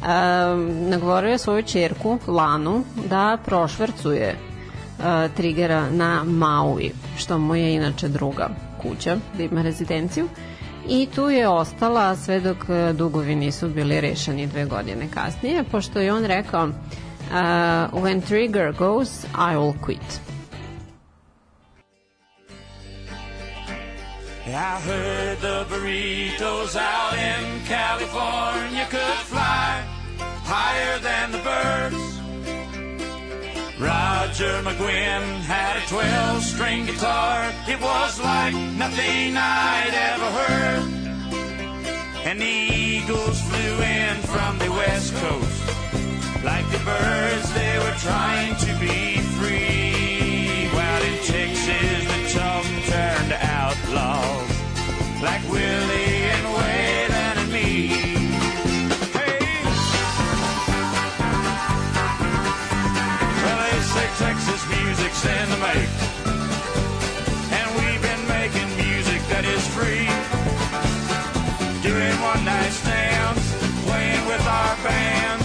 E, 0.02 0.56
nagovorio 0.90 1.30
je 1.30 1.38
svoju 1.38 1.62
čerku 1.62 2.18
Lanu 2.26 2.84
da 3.08 3.38
prošvercuje 3.44 4.28
e, 4.28 4.36
Trigera 5.36 5.90
na 5.90 6.24
Maui, 6.24 6.92
što 7.16 7.38
mu 7.38 7.54
je 7.54 7.74
inače 7.74 8.08
druga 8.08 8.48
kuća, 8.82 9.16
da 9.36 9.42
ima 9.42 9.62
rezidenciju. 9.62 10.28
I 10.88 11.08
tu 11.14 11.30
je 11.30 11.48
ostala 11.48 12.16
sve 12.16 12.40
dok 12.40 12.56
dugovi 12.94 13.34
nisu 13.34 13.68
bili 13.68 14.00
rešeni 14.00 14.46
dve 14.46 14.64
godine 14.64 15.08
kasnije, 15.14 15.64
pošto 15.64 16.00
je 16.00 16.12
on 16.12 16.24
rekao 16.24 16.68
Uh, 17.32 17.88
when 17.92 18.20
trigger 18.20 18.72
goes, 18.72 19.24
I 19.34 19.56
will 19.56 19.72
quit. 19.80 20.20
I 24.44 24.80
heard 24.80 25.38
the 25.38 25.64
burritos 25.70 26.76
out 26.76 27.16
in 27.16 27.64
California 27.64 28.86
could 28.90 29.18
fly 29.30 29.91
higher 30.54 30.98
than 30.98 31.32
the 31.32 31.42
birds. 31.50 32.02
Roger 33.80 34.54
McGuinn 34.62 35.24
had 35.54 35.76
a 35.76 35.84
12 35.88 36.42
string 36.42 36.86
guitar. 36.86 37.52
It 37.68 37.80
was 37.80 38.20
like 38.20 38.54
nothing 38.54 39.36
I'd 39.36 39.94
ever 40.12 40.30
heard. 40.40 40.84
An 42.30 42.42
eagle 42.42 42.82
eagles 43.02 43.40
flew 43.42 43.74
in 43.82 44.16
from 44.32 44.58
the 44.58 44.70
west 44.70 45.12
coast. 45.14 45.62
Like 46.44 46.68
the 46.70 46.82
birds, 46.84 47.52
they 47.52 47.78
were 47.78 47.96
trying 47.98 48.54
to 48.66 48.72
be 48.78 49.18
free. 49.36 50.68
While 50.76 51.02
in 51.02 51.16
Texas, 51.24 52.02
the 52.12 52.20
tough 52.38 52.68
turned 52.90 53.32
outlaws. 53.32 54.50
Like 55.22 55.42
Willie 55.50 56.12
Texas 64.18 64.62
music's 64.68 65.25
in 65.25 65.48
the 65.51 65.57
make. 65.57 65.88
And 67.59 67.68
we've 67.79 68.03
been 68.03 68.25
making 68.29 68.68
music 68.77 69.20
that 69.29 69.44
is 69.44 69.66
free. 69.68 70.07
Doing 71.83 72.16
one 72.20 72.44
night 72.44 72.70
stands, 72.70 73.42
playing 73.85 74.25
with 74.27 74.44
our 74.46 74.77
bands. 74.85 75.41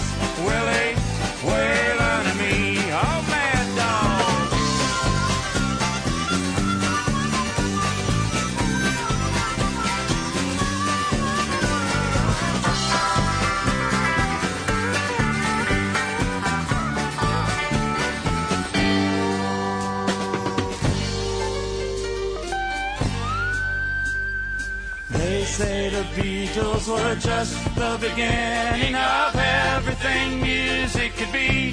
Beatles 26.58 26.88
were 26.88 27.14
just 27.14 27.54
the 27.76 27.96
beginning 28.00 28.96
of 28.96 29.36
everything 29.36 30.42
music 30.42 31.12
could 31.14 31.32
be. 31.32 31.72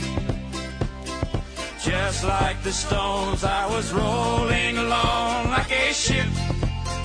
Just 1.82 2.24
like 2.24 2.62
the 2.62 2.72
Stones, 2.72 3.44
I 3.44 3.66
was 3.68 3.92
rolling 3.92 4.78
along 4.78 5.50
like 5.50 5.72
a 5.72 5.92
ship 5.92 6.28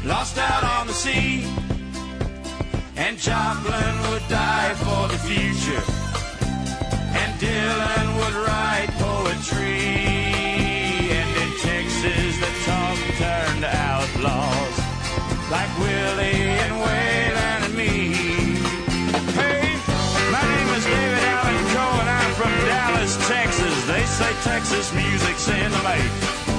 lost 0.04 0.36
out 0.36 0.62
on 0.62 0.88
the 0.88 0.92
sea. 0.92 1.46
And 2.96 3.16
Joplin 3.16 3.94
would 4.10 4.28
die 4.28 4.74
for 4.74 5.08
the 5.08 5.20
future, 5.30 5.84
and 7.20 7.32
Dylan 7.40 8.08
would 8.18 8.36
write 8.44 8.90
poetry. 8.98 9.80
And 11.18 11.30
in 11.42 11.50
Texas, 11.64 12.32
the 12.44 12.52
talk 12.66 12.98
turned 13.22 13.64
outlaws 13.64 14.76
like 15.50 15.78
Willie 15.78 16.44
and 16.64 16.74
Waylon 16.84 17.39
Texas 24.42 24.92
music's 24.92 25.48
in 25.48 25.70
the 25.72 25.82
make. 25.82 26.49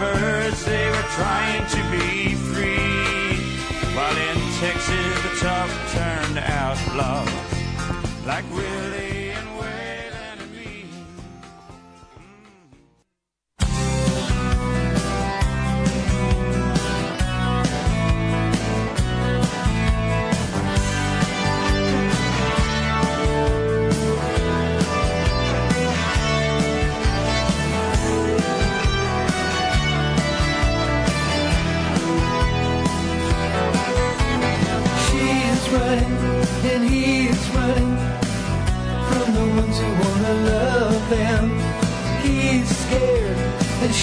Birds, 0.00 0.64
they 0.64 0.86
were 0.88 1.08
trying 1.20 1.64
to 1.76 1.80
be 1.92 2.34
free. 2.34 3.36
While 3.94 4.16
in 4.16 4.38
Texas, 4.58 5.22
the 5.24 5.32
tough 5.44 5.72
turned 5.92 6.38
out 6.38 6.60
outlaws 6.70 7.28
like 8.26 8.44
Willie 8.54 8.89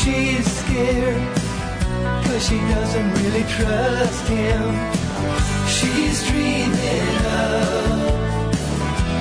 she's 0.08 0.48
scared 0.62 1.22
cause 2.26 2.44
she 2.48 2.60
doesn't 2.74 3.10
really 3.20 3.46
trust 3.56 4.26
him. 4.28 4.64
She's 5.76 6.18
dreaming 6.30 7.16
of 7.44 7.66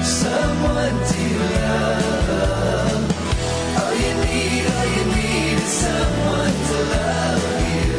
someone 0.05 0.97
to 1.13 1.23
love. 1.65 3.03
All 3.81 3.95
you 4.05 4.13
need, 4.27 4.63
all 4.75 4.89
you 4.97 5.05
need 5.17 5.57
is 5.67 5.73
someone 5.85 6.57
to 6.71 6.79
love 6.95 7.45
you. 7.75 7.93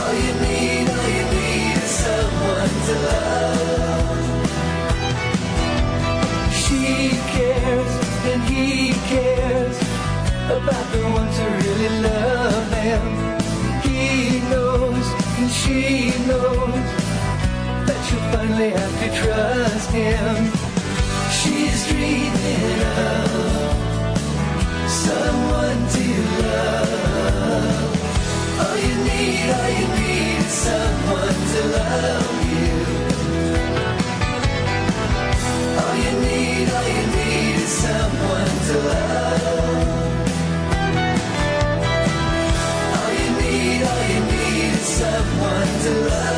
All 0.00 0.14
you 0.24 0.32
need, 0.44 0.84
all 0.96 1.08
you 1.18 1.24
need 1.36 1.76
is 1.84 1.92
someone 2.04 2.74
to 2.86 2.94
love. 3.06 3.27
About 10.68 10.92
the 10.92 11.02
ones 11.18 11.36
who 11.38 11.46
really 11.64 11.88
love 12.02 12.70
them. 12.70 13.04
He 13.82 14.40
knows 14.50 15.06
and 15.38 15.50
she 15.60 16.10
knows 16.28 16.88
that 17.88 18.00
you'll 18.08 18.28
finally 18.32 18.70
have 18.78 18.94
to 19.02 19.08
trust 19.20 19.90
him. 19.90 20.34
She's 21.38 21.78
dreaming 21.88 22.80
of 23.08 23.30
someone 25.04 25.80
to 25.94 26.06
love. 26.42 27.90
All 28.62 28.76
you 28.86 28.94
need, 29.08 29.46
all 29.56 29.70
you 29.80 29.88
need 29.98 30.38
is 30.44 30.52
someone 30.66 31.38
to 31.52 31.60
love 31.76 32.38
you. 32.52 32.72
All 35.80 35.96
you 36.04 36.12
need, 36.26 36.66
all 36.76 36.88
you 36.96 37.04
need 37.16 37.56
is 37.64 37.72
someone 37.86 38.52
to 38.68 38.76
love. 38.88 39.77
To 45.88 45.94
love 45.94 46.37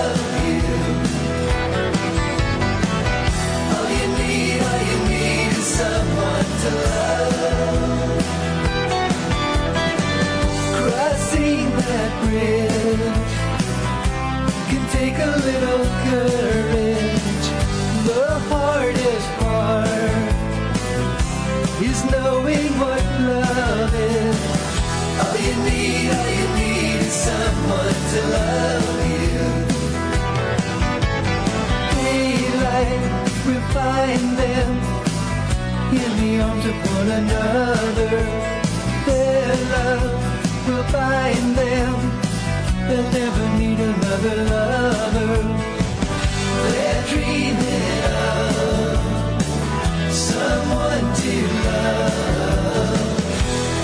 one 37.00 37.08
another. 37.08 38.10
Their 39.06 39.56
love 39.72 40.12
will 40.66 40.86
find 40.96 41.46
them. 41.56 41.94
They'll 42.86 43.10
never 43.20 43.44
need 43.58 43.80
another 43.80 44.36
lover. 44.52 45.36
They're 46.72 47.04
dreaming 47.12 48.02
of 48.04 48.98
someone 50.12 51.06
to 51.22 51.34
love. 51.66 53.08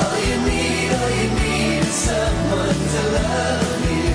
All 0.02 0.18
you 0.28 0.36
need, 0.48 0.88
all 0.98 1.10
you 1.20 1.28
need 1.40 1.80
is 1.88 1.96
someone 2.08 2.80
to 2.92 3.02
love 3.16 3.84
you. 3.96 4.12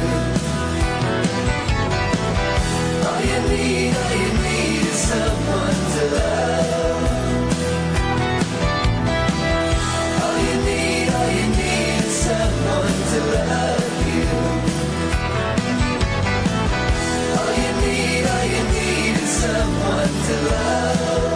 All 3.07 3.21
you 3.31 3.39
need, 3.49 3.91
all 4.01 4.13
you 4.23 4.31
need 4.45 4.83
is 4.91 4.99
someone 5.11 5.79
to 5.95 6.03
love. 6.15 6.40
To 20.11 20.41
love. 20.49 21.30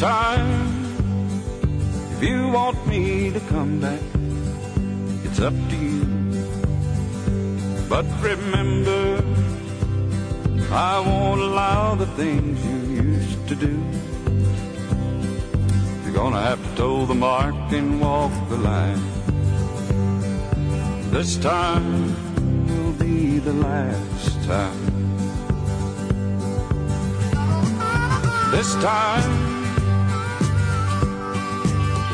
Time, 0.00 0.64
if 2.12 2.22
you 2.22 2.48
want 2.48 2.86
me 2.86 3.30
to 3.30 3.40
come 3.52 3.78
back, 3.80 4.00
it's 5.24 5.38
up 5.40 5.52
to 5.68 5.76
you. 5.76 6.06
But 7.86 8.06
remember, 8.22 9.22
I 10.72 11.00
won't 11.00 11.42
allow 11.42 11.96
the 11.96 12.06
things 12.16 12.64
you 12.64 13.02
used 13.02 13.46
to 13.48 13.54
do. 13.54 13.76
You're 16.02 16.14
gonna 16.14 16.40
have 16.40 16.62
to 16.66 16.76
toe 16.76 17.04
the 17.04 17.14
mark 17.14 17.70
and 17.70 18.00
walk 18.00 18.32
the 18.48 18.56
line. 18.56 19.04
This 21.10 21.36
time 21.36 21.90
will 22.68 22.94
be 22.94 23.38
the 23.38 23.52
last 23.52 24.42
time. 24.44 24.80
This 28.50 28.74
time, 28.76 29.39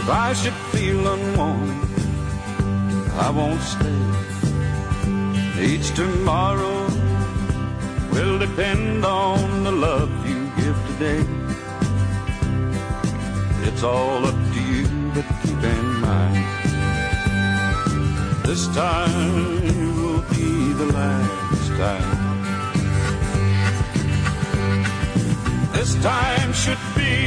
if 0.07 0.13
I 0.13 0.33
should 0.35 0.55
feel 0.73 1.05
unwanted, 1.15 1.91
I 3.27 3.29
won't 3.39 3.61
stay. 3.61 4.03
Each 5.61 5.91
tomorrow 5.97 6.87
will 8.13 8.39
depend 8.39 9.05
on 9.05 9.65
the 9.65 9.73
love 9.73 10.13
you 10.29 10.49
give 10.61 10.79
today. 10.91 11.25
It's 13.67 13.83
all 13.83 14.25
up 14.25 14.39
to 14.55 14.61
you, 14.73 14.87
but 15.13 15.27
keep 15.43 15.63
in 15.75 15.87
mind, 16.01 16.47
this 18.45 18.69
time 18.77 19.97
will 19.99 20.23
be 20.37 20.73
the 20.83 20.89
last 20.99 21.69
time. 21.83 22.19
This 25.73 25.97
time 25.97 26.53
should 26.53 26.85
be 26.95 27.26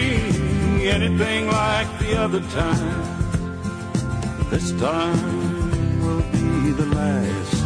anything 0.87 1.47
like 1.47 1.99
the 1.99 2.17
other 2.17 2.41
time. 2.41 3.29
This 4.49 4.71
time 4.79 6.01
will 6.01 6.21
be 6.31 6.71
the 6.71 6.85
last 6.95 7.58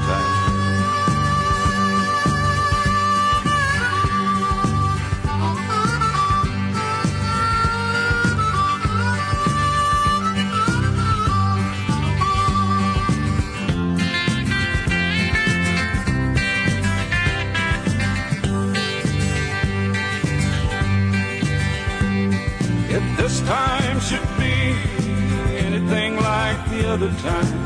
like 27.03 27.21
the 27.21 27.29
other 27.29 27.43
time, 27.43 27.59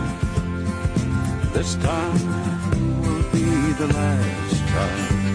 this 1.53 1.75
time 1.75 3.01
will 3.01 3.23
be 3.31 3.73
the 3.73 3.87
last 3.93 4.67
time. 4.67 5.26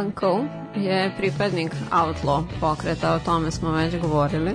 Allen 0.00 0.12
Coe 0.20 0.48
je 0.76 1.12
pripadnik 1.16 1.72
Outlaw 1.92 2.44
pokreta, 2.60 3.14
o 3.14 3.18
tome 3.18 3.50
smo 3.50 3.70
već 3.70 4.00
govorili. 4.00 4.52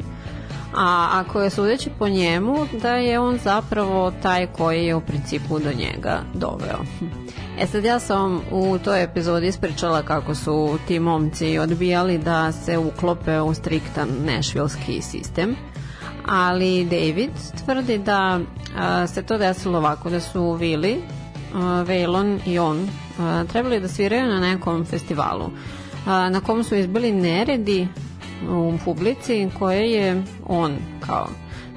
A 0.76 1.10
ako 1.12 1.42
je 1.42 1.50
sudeći 1.50 1.90
po 2.00 2.10
njemu, 2.10 2.56
da 2.82 2.96
je 2.96 3.20
on 3.20 3.38
zapravo 3.38 4.12
taj 4.22 4.48
koji 4.48 4.86
je 4.86 4.96
u 4.96 5.02
principu 5.02 5.60
do 5.60 5.74
njega 5.74 6.22
doveo. 6.34 6.80
E 7.60 7.68
sad 7.68 7.84
ja 7.84 8.00
sam 8.00 8.42
u 8.52 8.78
toj 8.84 9.04
epizodi 9.04 9.48
ispričala 9.48 10.02
kako 10.02 10.36
su 10.36 10.80
ti 10.88 11.00
momci 11.00 11.58
odbijali 11.58 12.18
da 12.18 12.52
se 12.52 12.78
uklope 12.78 13.42
u 13.42 13.54
striktan 13.54 14.10
nešvilski 14.26 15.02
sistem, 15.02 15.56
ali 16.28 16.86
David 16.86 17.32
tvrdi 17.66 17.98
da 17.98 18.40
a, 18.78 19.08
se 19.08 19.24
to 19.24 19.38
desilo 19.38 19.78
ovako, 19.78 20.10
da 20.10 20.20
su 20.20 20.52
Vili, 20.52 21.04
a, 21.54 21.84
Vejlon 21.88 22.40
i 22.46 22.60
on 22.60 22.90
trebali 23.52 23.80
da 23.80 23.88
sviraju 23.88 24.28
na 24.28 24.40
nekom 24.40 24.86
festivalu 24.86 25.50
na 26.06 26.42
kom 26.42 26.64
su 26.64 26.76
izbili 26.76 27.12
neredi 27.12 27.88
u 28.50 28.74
publici 28.86 29.50
koje 29.60 29.92
je 29.92 30.24
on 30.48 30.78
kao 31.00 31.28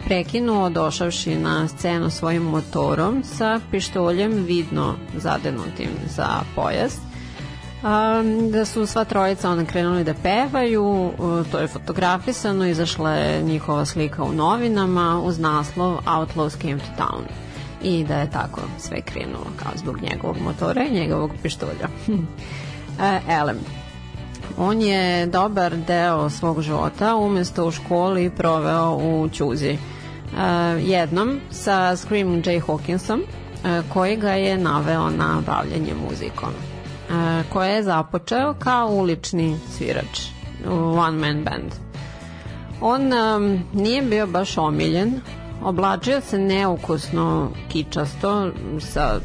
prekinuo 0.04 0.68
došavši 0.70 1.36
na 1.36 1.68
scenu 1.68 2.10
svojim 2.10 2.42
motorom 2.42 3.22
sa 3.24 3.60
pištoljem 3.70 4.32
vidno 4.32 4.94
zadenutim 5.16 5.90
za 6.08 6.28
pojas. 6.54 6.96
Da 8.50 8.64
su 8.64 8.86
sva 8.86 9.04
trojica 9.04 9.50
onda 9.50 9.64
krenuli 9.64 10.04
da 10.04 10.14
pevaju, 10.14 11.12
to 11.52 11.58
je 11.58 11.66
fotografisano, 11.66 12.66
izašla 12.66 13.10
je 13.14 13.42
njihova 13.42 13.84
slika 13.84 14.22
u 14.24 14.32
novinama 14.32 15.20
uz 15.24 15.38
naslov 15.38 15.98
Outlaws 16.06 16.60
came 16.60 16.78
to 16.78 17.04
town 17.04 17.47
i 17.82 18.04
da 18.04 18.16
je 18.16 18.30
tako 18.30 18.60
sve 18.78 19.00
krenulo 19.00 19.46
kao 19.56 19.72
zbog 19.76 20.00
njegovog 20.02 20.36
motora 20.40 20.84
i 20.84 20.94
njegovog 20.94 21.30
pištolja. 21.42 21.88
e, 23.02 23.20
Elem, 23.28 23.58
on 24.58 24.82
je 24.82 25.26
dobar 25.26 25.76
deo 25.76 26.30
svog 26.30 26.62
života 26.62 27.16
umesto 27.16 27.66
u 27.66 27.70
školi 27.70 28.30
proveo 28.30 28.96
u 28.96 29.28
Ćuzi. 29.28 29.70
E, 29.70 29.78
jednom 30.80 31.40
sa 31.50 31.96
Screaming 31.96 32.44
Jay 32.44 32.60
Hawkinsom, 32.66 33.20
e, 33.20 33.82
koji 33.92 34.16
ga 34.16 34.32
je 34.32 34.58
naveo 34.58 35.10
na 35.10 35.42
bavljanje 35.46 35.94
muzikom, 36.08 36.50
koje 37.48 37.74
je 37.74 37.82
započeo 37.82 38.54
kao 38.58 38.88
ulični 38.88 39.56
svirač 39.70 40.20
one 40.98 41.18
man 41.18 41.44
band. 41.44 41.72
On 42.80 43.12
um, 43.12 43.62
nije 43.72 44.02
bio 44.02 44.26
baš 44.26 44.58
omiljen, 44.58 45.20
oblačio 45.62 46.20
se 46.20 46.38
neukusno 46.38 47.50
kičasto 47.68 48.50
sa 48.80 49.20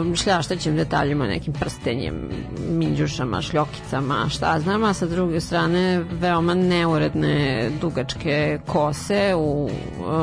um, 0.00 0.16
šljaštaćim 0.16 0.76
detaljima, 0.76 1.26
nekim 1.26 1.52
prstenjem, 1.52 2.28
minđušama, 2.68 3.42
šljokicama, 3.42 4.28
šta 4.28 4.60
znam, 4.60 4.84
a 4.84 4.94
sa 4.94 5.06
druge 5.06 5.40
strane 5.40 6.04
veoma 6.10 6.54
neuredne 6.54 7.70
dugačke 7.80 8.60
kose 8.66 9.34
u 9.36 9.70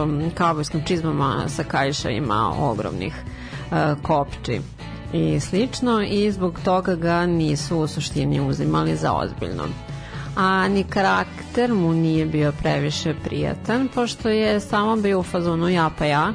um, 0.03 0.31
kaubojskim 0.35 0.83
čizmama 0.85 1.43
sa 1.47 1.63
kajšajima 1.63 2.53
ogromnih 2.59 3.15
uh, 3.71 4.01
kopči 4.01 4.61
i 5.13 5.39
slično 5.39 6.01
i 6.01 6.31
zbog 6.31 6.59
toga 6.65 6.95
ga 6.95 7.25
nisu 7.25 7.77
u 7.77 7.87
suštini 7.87 8.41
uzimali 8.41 8.95
za 8.95 9.13
ozbiljno 9.13 9.63
a 10.37 10.67
ni 10.67 10.83
karakter 10.83 11.73
mu 11.73 11.93
nije 11.93 12.25
bio 12.25 12.51
previše 12.51 13.13
prijatan, 13.23 13.87
pošto 13.95 14.29
je 14.29 14.59
samo 14.59 14.95
bio 14.95 15.19
u 15.19 15.23
fazonu 15.23 15.69
ja 15.69 15.89
pa 15.97 16.05
ja 16.05 16.33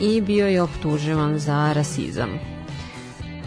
i 0.00 0.20
bio 0.20 0.46
je 0.46 0.62
optuživan 0.62 1.38
za 1.38 1.72
rasizam. 1.72 2.30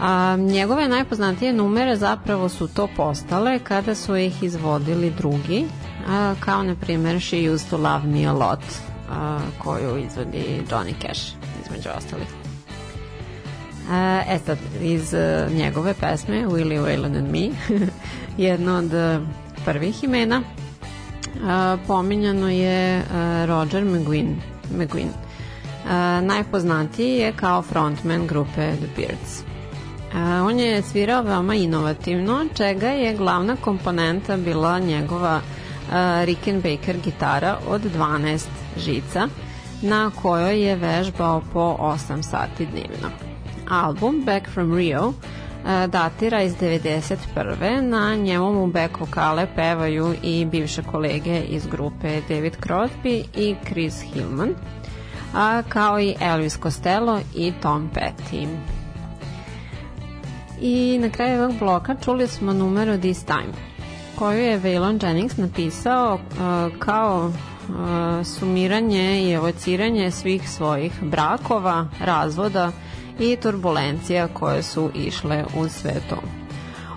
A, 0.00 0.36
njegove 0.36 0.88
najpoznatije 0.88 1.52
numere 1.52 1.96
zapravo 1.96 2.48
su 2.48 2.68
to 2.68 2.88
postale 2.96 3.58
kada 3.58 3.94
su 3.94 4.16
ih 4.16 4.42
izvodili 4.42 5.12
drugi, 5.18 5.64
a, 6.08 6.34
kao 6.40 6.62
na 6.62 6.74
primjer 6.74 7.20
She 7.20 7.50
Used 7.50 7.70
to 7.70 7.76
Love 7.76 8.06
Me 8.06 8.26
a 8.26 8.32
Lot, 8.32 8.64
a, 9.10 9.38
koju 9.58 9.98
izvodi 9.98 10.62
Johnny 10.70 10.94
Cash, 11.02 11.20
između 11.64 11.88
ostalih. 11.96 12.28
E 14.28 14.38
sad, 14.46 14.58
iz 14.80 15.14
njegove 15.54 15.94
pesme 15.94 16.46
Willie 16.46 16.80
Whalen 16.80 17.18
and 17.18 17.30
Me, 17.32 17.48
jedno 18.46 18.76
od 18.76 18.92
prvih 19.64 20.04
imena 20.04 20.42
pominjano 21.86 22.48
je 22.48 23.02
Roger 23.46 23.84
McGuinn. 23.84 24.36
McGuinn. 24.70 25.10
Najpoznatiji 26.22 27.16
je 27.16 27.32
kao 27.32 27.62
frontman 27.62 28.26
grupe 28.26 28.72
The 28.76 28.88
Beards. 28.96 29.42
On 30.44 30.58
je 30.60 30.82
svirao 30.82 31.22
veoma 31.22 31.54
inovativno, 31.54 32.44
čega 32.54 32.88
je 32.88 33.16
glavna 33.16 33.56
komponenta 33.56 34.36
bila 34.36 34.78
njegova 34.78 35.40
Rickenbacker 36.24 36.96
gitara 37.04 37.58
od 37.68 37.82
12 37.98 38.46
žica, 38.76 39.28
na 39.82 40.10
kojoj 40.22 40.62
je 40.62 40.76
vežbao 40.76 41.42
po 41.52 41.76
8 41.80 42.22
sati 42.22 42.66
dnevno. 42.66 43.08
Album 43.68 44.22
Back 44.26 44.50
from 44.50 44.74
Rio 44.74 45.12
datira 45.88 46.42
iz 46.42 46.54
91. 46.54 47.80
Na 47.80 48.14
njemu 48.14 48.52
mu 48.52 48.66
back 48.66 49.00
vokale 49.00 49.46
pevaju 49.56 50.14
i 50.22 50.44
bivše 50.44 50.82
kolege 50.82 51.40
iz 51.40 51.66
grupe 51.66 52.20
David 52.28 52.56
Crosby 52.66 53.24
i 53.36 53.56
Chris 53.66 54.00
Hillman, 54.00 54.54
a 55.34 55.62
kao 55.68 56.00
i 56.00 56.14
Elvis 56.20 56.58
Costello 56.62 57.20
i 57.34 57.52
Tom 57.62 57.90
Petty. 57.94 58.46
I 60.60 60.98
na 60.98 61.10
kraju 61.10 61.42
ovog 61.42 61.58
bloka 61.58 61.96
čuli 62.04 62.26
smo 62.26 62.52
numeru 62.52 62.98
This 62.98 63.24
Time, 63.24 63.52
koju 64.16 64.38
je 64.38 64.60
Waylon 64.60 65.06
Jennings 65.06 65.36
napisao 65.36 66.14
uh, 66.14 66.78
kao 66.78 67.26
uh, 67.26 68.26
sumiranje 68.26 69.22
i 69.22 69.32
evociranje 69.32 70.10
svih 70.10 70.50
svojih 70.50 70.92
brakova, 71.02 71.88
razvoda, 72.00 72.72
i 73.20 73.36
turbulencija 73.36 74.28
koje 74.28 74.62
su 74.62 74.90
išle 74.94 75.44
u 75.56 75.68
sve 75.68 75.94
to. 76.10 76.22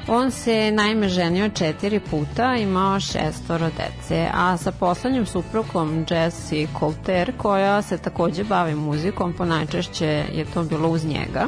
On 0.08 0.32
se 0.32 0.72
naime 0.72 1.10
ženio 1.10 1.50
četiri 1.50 2.00
puta, 2.00 2.56
imao 2.56 3.00
šestoro 3.00 3.70
dece, 3.78 4.28
a 4.34 4.58
sa 4.58 4.72
poslednjim 4.72 5.26
suprokom 5.26 6.06
Jessie 6.10 6.68
Colter, 6.80 7.34
koja 7.38 7.82
se 7.82 7.98
takođe 7.98 8.44
bavi 8.44 8.76
muzikom, 8.76 9.34
po 9.34 9.46
najčešće 9.46 10.24
je 10.34 10.46
to 10.54 10.64
bilo 10.64 10.90
uz 10.90 11.06
njega, 11.06 11.48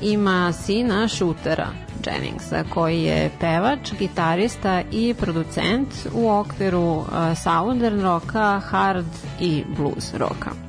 ima 0.00 0.52
sina 0.52 1.08
Shootera 1.08 1.68
Jenningsa, 2.06 2.64
koji 2.74 3.02
je 3.02 3.30
pevač, 3.40 3.92
gitarista 3.98 4.82
i 4.92 5.14
producent 5.14 5.88
u 6.14 6.30
okviru 6.30 7.04
southern 7.44 8.00
roka, 8.00 8.60
hard 8.60 9.06
i 9.40 9.64
blues 9.76 10.14
roka. 10.14 10.67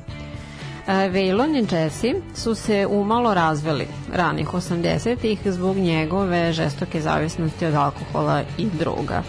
Waylon 0.90 1.56
i 1.56 1.74
Jesse 1.74 2.14
su 2.34 2.54
se 2.54 2.86
umalo 2.86 3.34
razveli 3.34 3.86
ranih 4.12 4.48
80-ih 4.48 5.38
zbog 5.44 5.76
njegove 5.76 6.52
žestoke 6.52 7.00
zavisnosti 7.00 7.66
od 7.66 7.74
alkohola 7.74 8.42
i 8.58 8.66
droga. 8.78 9.22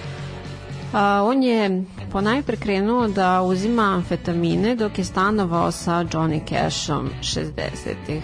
A, 0.93 1.23
on 1.23 1.43
je 1.43 1.83
ponajpre 2.11 2.57
krenuo 2.57 3.07
da 3.07 3.41
uzima 3.41 3.83
amfetamine 3.83 4.75
dok 4.75 4.97
je 4.97 5.03
stanovao 5.03 5.71
sa 5.71 5.91
Johnny 5.91 6.41
Cashom 6.49 7.09
60-ih. 7.21 8.23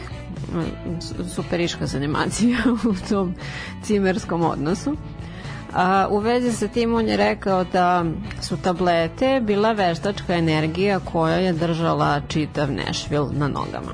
Superiška 1.35 1.85
animacija 1.95 2.57
u 2.91 3.09
tom 3.09 3.35
cimerskom 3.83 4.43
odnosu. 4.43 4.95
A, 5.77 6.07
u 6.09 6.17
vezi 6.19 6.51
sa 6.51 6.67
tim 6.67 6.93
on 6.95 7.07
je 7.07 7.17
rekao 7.17 7.63
da 7.63 8.05
su 8.41 8.57
tablete 8.57 9.41
bila 9.43 9.71
veštačka 9.71 10.33
energija 10.35 10.99
koja 10.99 11.35
je 11.35 11.53
držala 11.53 12.21
čitav 12.27 12.71
Nešvil 12.71 13.27
na 13.31 13.47
nogama. 13.47 13.93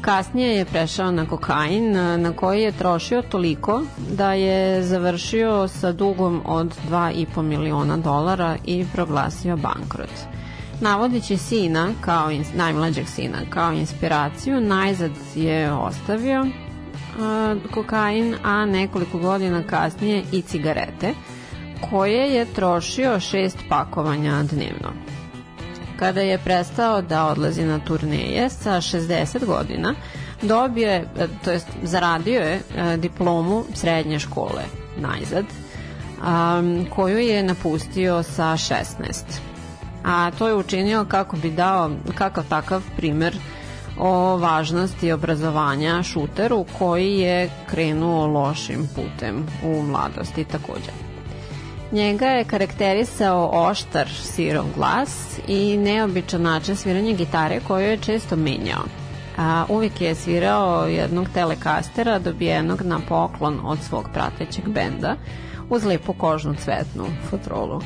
Kasnije 0.00 0.56
je 0.56 0.64
prešao 0.64 1.10
na 1.10 1.26
kokain 1.26 1.92
na 1.92 2.32
koji 2.36 2.62
je 2.62 2.72
trošio 2.72 3.22
toliko 3.22 3.82
da 4.10 4.32
je 4.32 4.82
završio 4.82 5.68
sa 5.68 5.92
dugom 5.92 6.42
od 6.46 6.74
2,5 6.90 7.42
miliona 7.42 7.96
dolara 7.96 8.56
i 8.64 8.86
proglasio 8.92 9.56
bankrot. 9.56 10.10
Navodići 10.80 11.36
sina, 11.36 11.88
kao 12.00 12.30
najmlađeg 12.54 13.06
sina, 13.08 13.38
kao 13.50 13.72
inspiraciju, 13.72 14.60
najzad 14.60 15.12
je 15.34 15.72
ostavio 15.72 16.46
kokain, 17.74 18.34
a 18.42 18.66
nekoliko 18.66 19.18
godina 19.18 19.62
kasnije 19.66 20.22
i 20.32 20.42
cigarete, 20.42 21.14
koje 21.90 22.34
je 22.34 22.44
trošio 22.44 23.20
šest 23.20 23.58
pakovanja 23.68 24.42
dnevno. 24.42 24.92
Kada 25.98 26.20
je 26.20 26.38
prestao 26.38 27.02
da 27.02 27.26
odlazi 27.26 27.64
na 27.64 27.78
turneje 27.78 28.50
sa 28.50 28.70
60 28.70 29.46
godina, 29.46 29.94
dobio 30.42 30.88
je, 30.88 31.08
to 31.44 31.50
jest 31.50 31.68
zaradio 31.82 32.40
je 32.40 32.60
diplomu 32.96 33.64
srednje 33.74 34.18
škole 34.18 34.62
najzad, 35.00 35.44
koju 36.90 37.18
je 37.18 37.42
napustio 37.42 38.22
sa 38.22 38.44
16. 38.44 38.84
A 40.04 40.30
to 40.38 40.48
je 40.48 40.54
učinio 40.54 41.04
kako 41.04 41.36
bi 41.36 41.50
dao 41.50 41.90
kakav 42.14 42.44
takav 42.48 42.82
primer 42.96 43.36
o 43.98 44.36
važnosti 44.36 45.12
obrazovanja 45.12 46.02
šuteru 46.02 46.64
koji 46.78 47.18
je 47.18 47.50
krenuo 47.66 48.26
lošim 48.26 48.88
putem 48.94 49.46
u 49.64 49.82
mladosti 49.82 50.44
takođe. 50.44 50.92
Njega 51.92 52.26
je 52.26 52.44
karakterisao 52.44 53.50
oštar 53.52 54.08
sirov 54.08 54.64
glas 54.76 55.38
i 55.48 55.76
neobičan 55.76 56.42
način 56.42 56.76
sviranja 56.76 57.12
gitare 57.12 57.60
koju 57.68 57.86
je 57.86 57.96
često 57.96 58.36
menjao. 58.36 58.82
A, 59.38 59.64
uvijek 59.68 60.00
je 60.00 60.14
svirao 60.14 60.86
jednog 60.86 61.28
telekastera 61.34 62.18
dobijenog 62.18 62.82
na 62.82 63.00
poklon 63.08 63.60
od 63.64 63.78
svog 63.82 64.08
pratećeg 64.12 64.68
benda 64.68 65.16
uz 65.70 65.84
lepu 65.84 66.12
kožnu 66.12 66.54
cvetnu 66.54 67.04
fotrolu 67.30 67.80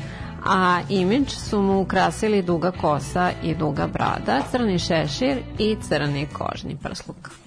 a 0.49 0.81
imidž 0.89 1.31
su 1.31 1.61
mu 1.61 1.81
ukrasili 1.81 2.41
duga 2.41 2.71
kosa 2.71 3.31
i 3.43 3.55
duga 3.55 3.87
brada, 3.87 4.41
crni 4.51 4.79
šešir 4.79 5.37
i 5.59 5.77
crni 5.87 6.27
kožni 6.33 6.77
prsluk. 6.83 7.46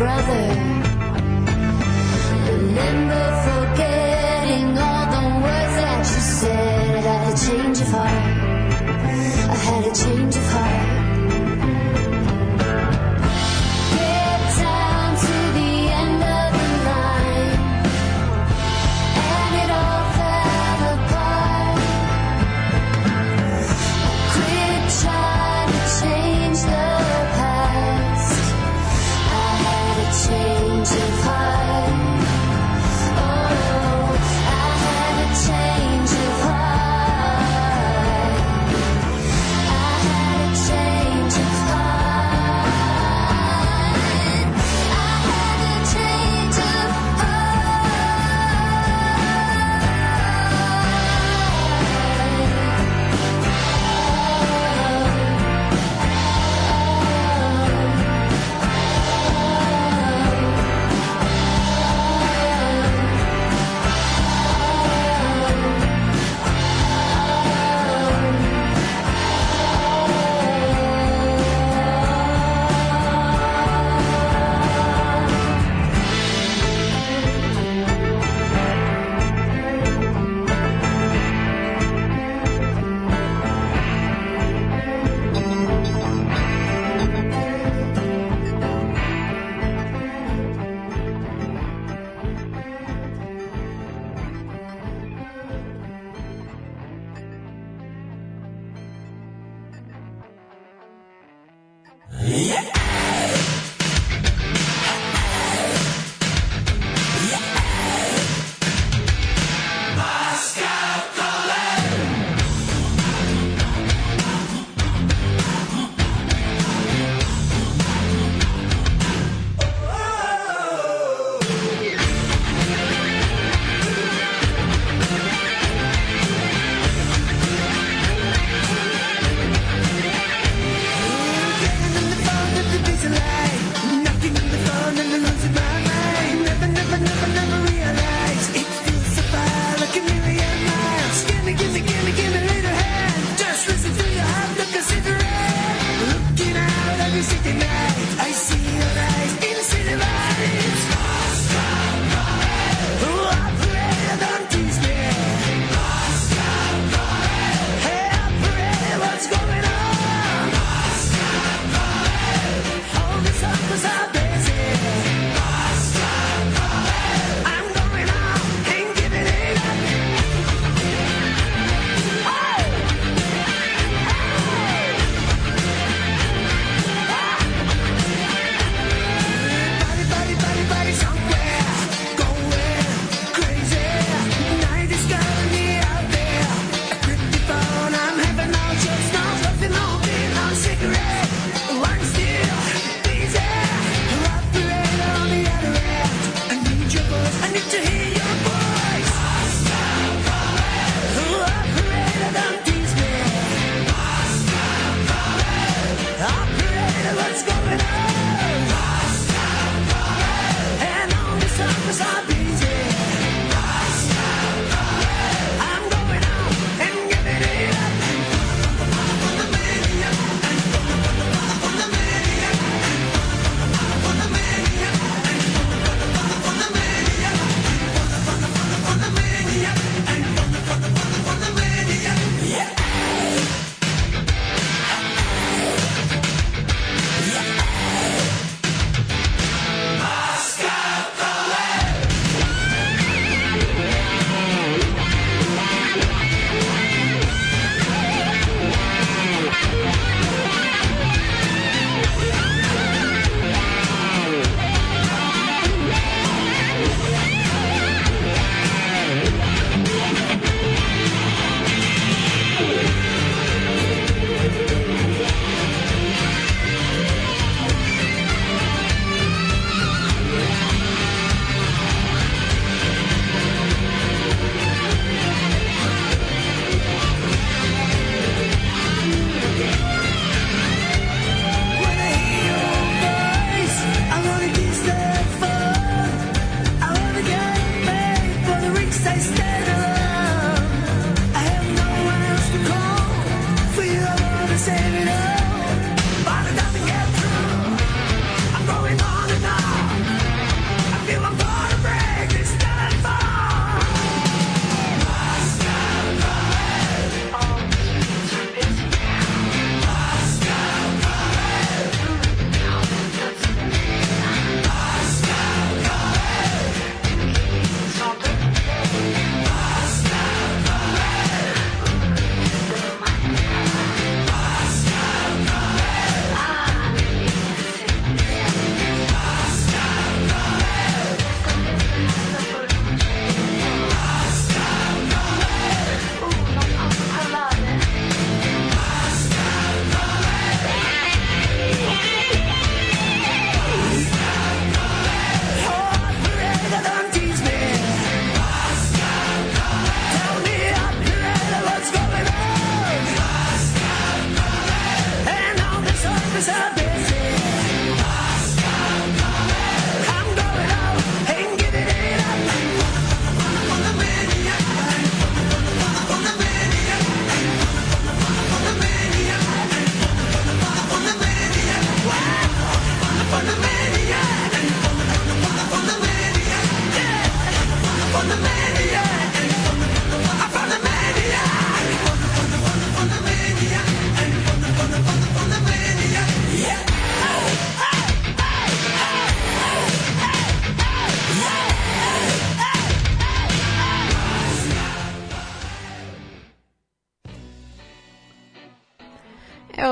Brother. 0.00 0.48
Remember 2.48 3.59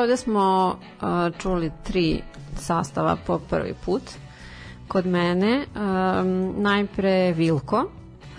ovde 0.08 0.16
smo 0.16 0.76
uh, 1.00 1.38
čuli 1.38 1.70
tri 1.84 2.22
sastava 2.56 3.16
po 3.26 3.38
prvi 3.38 3.74
put. 3.84 4.02
Kod 4.88 5.06
mene 5.06 5.66
um, 5.74 6.54
najpre 6.62 7.32
Vilko, 7.36 7.84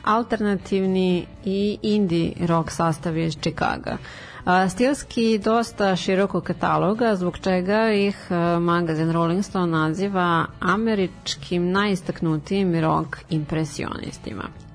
alternativni 0.03 1.26
i 1.45 1.78
indie 1.82 2.47
rock 2.47 2.72
sastav 2.72 3.17
iz 3.17 3.38
Čikaga. 3.41 3.97
A, 4.45 4.70
stilski 4.70 5.38
dosta 5.38 5.95
širokog 5.95 6.43
kataloga, 6.43 7.15
zbog 7.15 7.38
čega 7.39 7.91
ih 7.91 8.17
a, 8.30 8.59
magazin 8.59 9.11
Rolling 9.11 9.45
Stone 9.45 9.72
naziva 9.72 10.45
američkim 10.59 11.72
najistaknutijim 11.72 12.82
rock 12.82 13.17
impresionistima. 13.30 14.68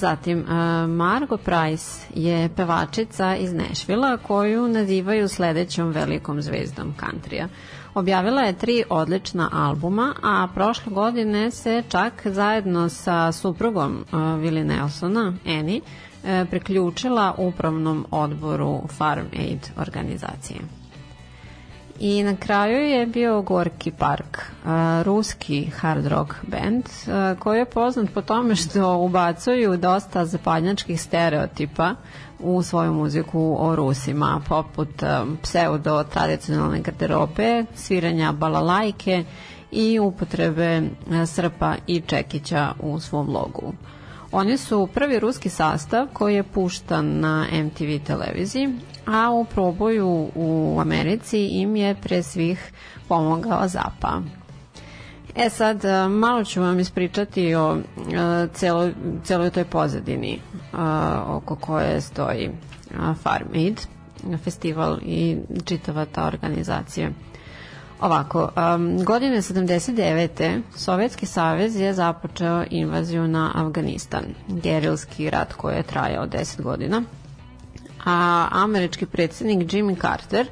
Zatim, 0.00 0.44
Margo 0.88 1.36
Price 1.36 2.06
je 2.14 2.48
pevačica 2.56 3.36
iz 3.36 3.52
Nešvila 3.52 4.16
koju 4.16 4.68
nazivaju 4.68 5.28
sledećom 5.28 5.90
velikom 5.90 6.42
zvezdom 6.42 6.94
countrya. 7.00 7.48
Objavila 7.94 8.42
je 8.42 8.58
tri 8.58 8.84
odlična 8.90 9.50
albuma, 9.52 10.14
a 10.22 10.48
prošle 10.54 10.92
godine 10.92 11.50
se 11.50 11.82
čak 11.88 12.26
zajedno 12.26 12.88
sa 12.88 13.32
suprugom 13.32 13.92
uh, 13.92 14.18
Willie 14.18 14.64
Nelsona, 14.64 15.32
Annie, 15.46 15.80
uh, 15.80 16.48
priključila 16.50 17.34
upravnom 17.38 18.06
odboru 18.10 18.82
Farm 18.88 19.26
Aid 19.38 19.70
organizacije. 19.76 20.79
I 22.00 22.22
na 22.22 22.36
kraju 22.36 22.78
je 22.78 23.06
bio 23.06 23.42
Gorki 23.42 23.90
Park, 23.90 24.38
uh, 24.64 24.70
ruski 25.02 25.64
hard 25.66 26.06
rock 26.06 26.34
band 26.42 26.84
uh, 26.84 27.38
koji 27.38 27.58
je 27.58 27.64
poznat 27.64 28.10
po 28.14 28.22
tome 28.22 28.56
što 28.56 28.96
ubacuju 28.96 29.76
dosta 29.76 30.24
zapadnjačkih 30.24 31.00
stereotipa 31.00 31.94
u 32.38 32.62
svoju 32.62 32.92
muziku 32.92 33.56
o 33.58 33.76
Rusima, 33.76 34.40
poput 34.48 35.02
um, 35.02 35.38
pseudo 35.42 36.04
tradicionalne 36.04 36.80
garderobe, 36.80 37.64
sviranja 37.74 38.32
balalajke 38.32 39.24
i 39.70 39.98
upotrebe 39.98 40.80
uh, 40.80 41.28
srpa 41.28 41.74
i 41.86 42.00
čekića 42.00 42.72
u 42.80 43.00
svom 43.00 43.28
logu. 43.28 43.72
Oni 44.32 44.56
su 44.56 44.88
prvi 44.88 45.18
ruski 45.18 45.48
sastav 45.48 46.06
koji 46.12 46.34
je 46.34 46.42
puštan 46.42 47.20
na 47.20 47.46
MTV 47.54 48.04
televiziji, 48.06 48.68
a 49.06 49.30
u 49.30 49.44
proboju 49.44 50.30
u 50.34 50.78
Americi 50.80 51.38
im 51.40 51.76
je 51.76 51.94
pre 51.94 52.22
svih 52.22 52.72
pomogao 53.08 53.68
Zapa. 53.68 54.20
E 55.36 55.50
sad, 55.50 55.80
malo 56.10 56.44
ću 56.44 56.60
vam 56.62 56.80
ispričati 56.80 57.54
o 57.54 57.76
celoj, 58.52 58.92
celoj 59.24 59.50
toj 59.50 59.64
pozadini 59.64 60.40
oko 61.26 61.56
koje 61.56 62.00
stoji 62.00 62.50
Farm 63.14 63.46
Aid, 63.54 63.80
festival 64.38 64.98
i 65.02 65.36
čitava 65.64 66.04
ta 66.04 66.26
organizacija. 66.26 67.10
Ovako, 68.00 68.48
um, 68.74 69.04
godine 69.04 69.36
79. 69.36 70.60
Sovjetski 70.76 71.26
savez 71.26 71.76
je 71.76 71.94
započeo 71.94 72.64
invaziju 72.70 73.28
na 73.28 73.52
Afganistan, 73.54 74.24
gerilski 74.48 75.30
rat 75.30 75.52
koji 75.52 75.76
je 75.76 75.82
trajao 75.82 76.26
10 76.26 76.62
godina, 76.62 77.02
a 78.04 78.48
američki 78.52 79.06
predsednik 79.06 79.72
Jimmy 79.72 80.00
Carter 80.00 80.46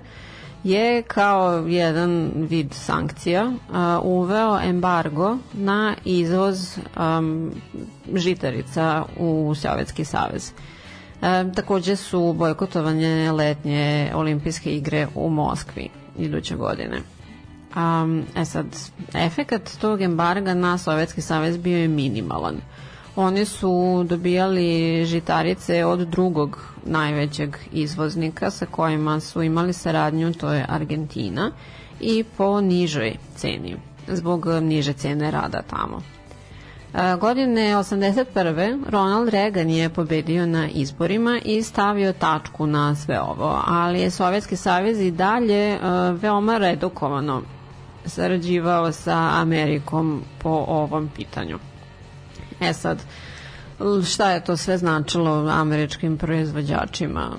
je 0.65 1.03
kao 1.03 1.67
jedan 1.67 2.33
vid 2.35 2.73
sankcija 2.73 3.45
uh, 3.45 3.77
uveo 4.03 4.61
embargo 4.61 5.39
na 5.53 5.95
izvoz 6.05 6.79
um, 7.19 7.53
žitarica 8.15 9.05
u 9.19 9.55
Sovjetski 9.55 10.05
savez. 10.05 10.53
E, 11.23 11.45
takođe 11.55 11.97
su 11.97 12.33
bojkotovanje 12.33 13.33
letnje 13.33 14.13
olimpijske 14.15 14.71
igre 14.77 15.07
u 15.15 15.31
Moskvi 15.31 15.89
iduće 16.19 16.57
godine. 16.57 17.01
Um, 17.79 18.25
e 18.35 18.45
sad, 18.45 18.67
efekat 19.15 19.71
tog 19.81 20.03
embarga 20.03 20.55
na 20.55 20.79
Sovjetski 20.79 21.21
savez 21.21 21.57
bio 21.57 21.79
je 21.79 21.89
minimalan. 21.89 22.57
Oni 23.17 23.45
su 23.45 24.05
dobijali 24.09 25.05
žitarice 25.05 25.85
od 25.85 25.99
drugog 25.99 26.59
najvećeg 26.85 27.57
izvoznika 27.73 28.51
sa 28.51 28.67
kojima 28.67 29.21
su 29.21 29.43
imali 29.43 29.73
saradnju, 29.73 30.35
to 30.35 30.53
je 30.53 30.67
Argentina, 30.69 31.51
i 32.01 32.25
po 32.37 32.61
nižoj 32.61 33.17
ceni, 33.37 33.77
zbog 34.09 34.47
niže 34.47 34.93
cene 34.93 35.31
rada 35.31 35.63
tamo. 35.63 36.03
E, 36.95 37.17
godine 37.17 37.77
81. 37.77 38.85
Ronald 38.89 39.29
Reagan 39.29 39.71
je 39.71 39.89
pobedio 39.89 40.47
na 40.47 40.69
izborima 40.69 41.41
i 41.45 41.63
stavio 41.63 42.13
tačku 42.13 42.67
na 42.67 42.95
sve 42.95 43.21
ovo, 43.21 43.63
ali 43.67 44.01
je 44.01 44.11
Sovjetski 44.11 44.57
savez 44.57 45.01
i 45.01 45.11
dalje 45.11 45.73
e, 45.73 45.79
veoma 46.13 46.59
redukovano 46.59 47.43
sarađivao 48.09 48.93
sa 48.93 49.31
Amerikom 49.41 50.23
po 50.39 50.65
ovom 50.69 51.11
pitanju. 51.17 51.59
E 52.61 52.73
sad, 52.73 53.03
šta 54.05 54.31
je 54.31 54.45
to 54.45 54.57
sve 54.57 54.79
značilo 54.79 55.49
američkim 55.51 56.19
proizvođačima 56.19 57.31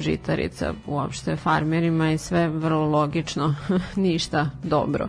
žitarica, 0.00 0.72
uopšte 0.86 1.36
farmerima 1.36 2.12
i 2.12 2.18
sve 2.18 2.48
vrlo 2.48 2.86
logično, 2.86 3.54
ništa 3.96 4.50
dobro. 4.62 5.08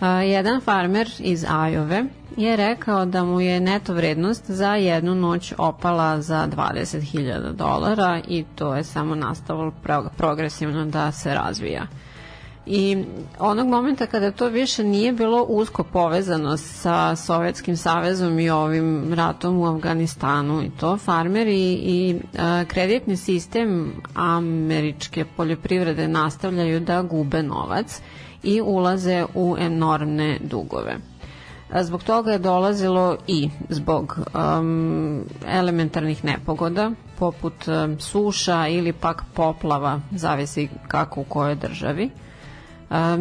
A, 0.00 0.22
jedan 0.22 0.60
farmer 0.60 1.10
iz 1.18 1.44
Ajove 1.48 2.04
je 2.36 2.56
rekao 2.56 3.04
da 3.06 3.24
mu 3.24 3.40
je 3.40 3.60
neto 3.60 3.94
vrednost 3.94 4.50
za 4.50 4.74
jednu 4.74 5.14
noć 5.14 5.52
opala 5.58 6.20
za 6.20 6.48
20.000 6.56 7.52
dolara 7.52 8.20
i 8.28 8.44
to 8.54 8.74
je 8.74 8.84
samo 8.84 9.14
nastavilo 9.14 9.72
progresivno 10.16 10.84
da 10.84 11.12
se 11.12 11.34
razvija. 11.34 11.86
I 12.66 13.04
onog 13.38 13.66
momenta 13.66 14.06
kada 14.06 14.30
to 14.30 14.48
više 14.48 14.84
nije 14.84 15.12
bilo 15.12 15.42
usko 15.42 15.84
povezano 15.84 16.56
sa 16.56 17.16
Sovjetskim 17.16 17.76
savezom 17.76 18.38
i 18.38 18.50
ovim 18.50 19.14
ratom 19.14 19.58
u 19.58 19.66
Afganistanu 19.66 20.62
i 20.62 20.70
to, 20.70 20.96
farmeri 20.96 21.72
i, 21.72 22.16
a, 22.38 22.64
kreditni 22.68 23.16
sistem 23.16 23.92
američke 24.14 25.24
poljoprivrede 25.36 26.08
nastavljaju 26.08 26.80
da 26.80 27.02
gube 27.02 27.42
novac 27.42 28.00
i 28.42 28.60
ulaze 28.60 29.24
u 29.34 29.56
enormne 29.58 30.38
dugove. 30.40 30.96
Zbog 31.74 32.02
toga 32.02 32.32
je 32.32 32.38
dolazilo 32.38 33.16
i 33.26 33.50
zbog 33.68 34.18
um, 34.34 35.20
elementarnih 35.46 36.24
nepogoda, 36.24 36.90
poput 37.18 37.68
um, 37.68 38.00
suša 38.00 38.68
ili 38.68 38.92
pak 38.92 39.22
poplava, 39.34 40.00
zavisi 40.10 40.68
kako 40.88 41.20
u 41.20 41.24
kojoj 41.24 41.54
državi. 41.54 42.10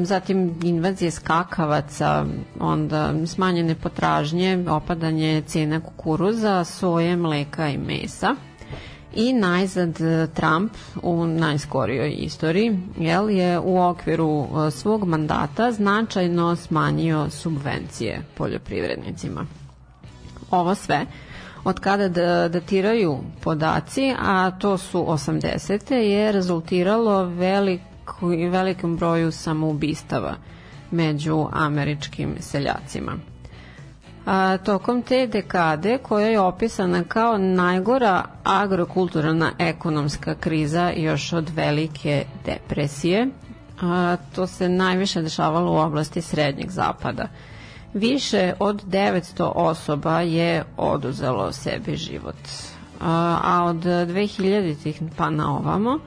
Zatim 0.03 0.55
invazije 0.63 1.11
skakavaca, 1.11 2.25
onda 2.59 3.13
smanjene 3.25 3.75
potražnje, 3.75 4.65
opadanje 4.69 5.41
cena 5.41 5.79
kukuruza, 5.79 6.63
soje, 6.63 7.15
mleka 7.15 7.69
i 7.69 7.77
mesa– 7.77 8.35
i 9.15 9.33
najzad 9.33 10.01
e, 10.01 10.27
Trump 10.33 10.71
u 11.03 11.25
najskorijoj 11.25 12.15
istoriji 12.17 12.79
jel, 12.97 13.29
je 13.29 13.59
u 13.59 13.81
okviru 13.81 14.43
e, 14.67 14.71
svog 14.71 15.07
mandata 15.07 15.71
značajno 15.71 16.55
smanjio 16.55 17.29
subvencije 17.29 18.21
poljoprivrednicima. 18.37 19.45
Ovo 20.51 20.75
sve 20.75 21.05
od 21.63 21.79
kada 21.79 22.07
datiraju 22.49 23.17
podaci, 23.41 24.13
a 24.19 24.51
to 24.51 24.77
su 24.77 24.99
80. 24.99 25.93
je 25.93 26.31
rezultiralo 26.31 27.23
veliku, 28.21 28.51
velikom 28.51 28.97
broju 28.97 29.31
samoubistava 29.31 30.35
među 30.91 31.47
američkim 31.51 32.35
seljacima. 32.39 33.11
A, 34.25 34.57
tokom 34.57 35.01
te 35.01 35.27
dekade 35.27 35.97
koja 35.97 36.27
je 36.27 36.39
opisana 36.39 37.03
kao 37.03 37.37
najgora 37.37 38.23
agrokulturalna 38.43 39.51
ekonomska 39.59 40.35
kriza 40.35 40.91
još 40.95 41.33
od 41.33 41.49
velike 41.49 42.25
depresije, 42.45 43.27
a, 43.81 44.17
to 44.35 44.47
se 44.47 44.69
najviše 44.69 45.21
dešavalo 45.21 45.71
u 45.71 45.77
oblasti 45.77 46.21
srednjeg 46.21 46.69
zapada. 46.69 47.27
Više 47.93 48.53
od 48.59 48.83
900 48.83 49.51
osoba 49.55 50.21
je 50.21 50.63
oduzelo 50.77 51.51
sebi 51.51 51.95
život. 51.95 52.35
A, 53.01 53.39
a 53.43 53.63
od 53.63 53.83
2000-ih 53.85 55.01
pa 55.17 55.29
na 55.29 55.57
ovamo 55.57 55.99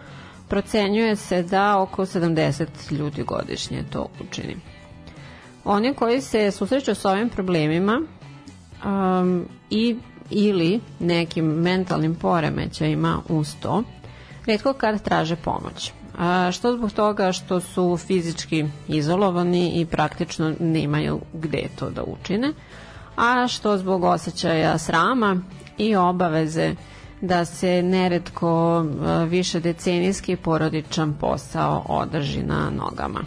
procenjuje 0.54 1.16
se 1.16 1.42
da 1.42 1.78
oko 1.80 2.02
70 2.06 2.66
ljudi 2.92 3.22
godišnje 3.22 3.84
to 3.90 4.06
učini. 4.20 4.56
Oni 5.64 5.94
koji 5.94 6.20
se 6.20 6.50
susreću 6.50 6.94
s 6.94 7.04
ovim 7.04 7.28
problemima 7.28 8.00
um, 8.84 9.48
i 9.70 9.96
ili 10.30 10.80
nekim 11.00 11.44
mentalnim 11.44 12.14
poremećajima 12.14 13.20
uz 13.28 13.54
to, 13.62 13.82
redko 14.46 14.72
kad 14.72 15.02
traže 15.02 15.36
pomoć. 15.36 15.92
A, 16.18 16.50
što 16.52 16.72
zbog 16.72 16.92
toga 16.92 17.32
što 17.32 17.60
su 17.60 17.96
fizički 17.96 18.64
izolovani 18.88 19.80
i 19.80 19.86
praktično 19.86 20.54
nemaju 20.60 21.20
gde 21.32 21.66
to 21.78 21.90
da 21.90 22.02
učine, 22.04 22.52
a 23.16 23.48
što 23.48 23.78
zbog 23.78 24.04
osjećaja 24.04 24.78
srama 24.78 25.36
i 25.78 25.96
obaveze 25.96 26.74
da 27.26 27.44
se 27.44 27.82
neretko 27.82 28.84
e, 28.84 29.24
više 29.24 29.60
decenijski 29.60 30.36
porodičan 30.36 31.14
posao 31.20 31.84
održi 31.88 32.42
na 32.42 32.70
nogama 32.70 33.20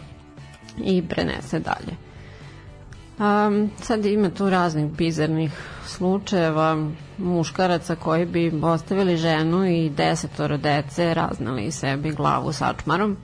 i 0.84 1.02
prenese 1.08 1.58
dalje. 1.58 1.96
Um, 3.18 3.70
sad 3.82 4.06
ima 4.06 4.30
tu 4.30 4.50
raznih 4.50 4.92
bizarnih 4.92 5.52
slučajeva 5.86 6.88
muškaraca 7.18 7.96
koji 7.96 8.26
bi 8.26 8.52
ostavili 8.62 9.16
ženu 9.16 9.66
i 9.66 9.90
desetoro 9.90 10.56
dece, 10.56 11.14
raznali 11.14 11.70
sebi 11.70 12.10
glavu 12.10 12.52
sačmarom. 12.52 13.16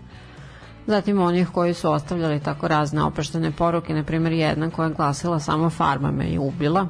Zatim 0.87 1.20
onih 1.20 1.49
koji 1.49 1.75
su 1.75 1.93
ostavljali 1.93 2.41
tako 2.41 2.68
razne 2.68 3.03
opraštene 3.03 3.51
poruke, 3.51 3.95
na 3.95 4.03
primjer 4.03 4.33
jedna 4.33 4.70
koja 4.70 4.89
je 4.89 4.95
glasila 4.95 5.41
samo 5.41 5.70
farma 5.70 6.11
me 6.11 6.29
i 6.29 6.39
ubila. 6.39 6.87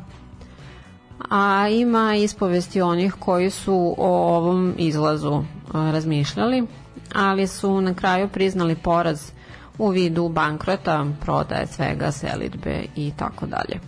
A 1.30 1.68
ima 1.68 2.14
ispovesti 2.14 2.80
onih 2.82 3.14
koji 3.18 3.50
su 3.50 3.94
o 3.98 4.36
ovom 4.36 4.74
izlazu 4.78 5.42
razmišljali, 5.72 6.66
ali 7.14 7.46
su 7.46 7.80
na 7.80 7.94
kraju 7.94 8.28
priznali 8.28 8.74
poraz 8.74 9.30
u 9.78 9.88
vidu 9.88 10.28
bankrota, 10.28 11.06
prodaje 11.20 11.66
svega, 11.66 12.10
selitbe 12.12 12.82
i 12.96 13.12
tako 13.16 13.46
dalje. 13.46 13.80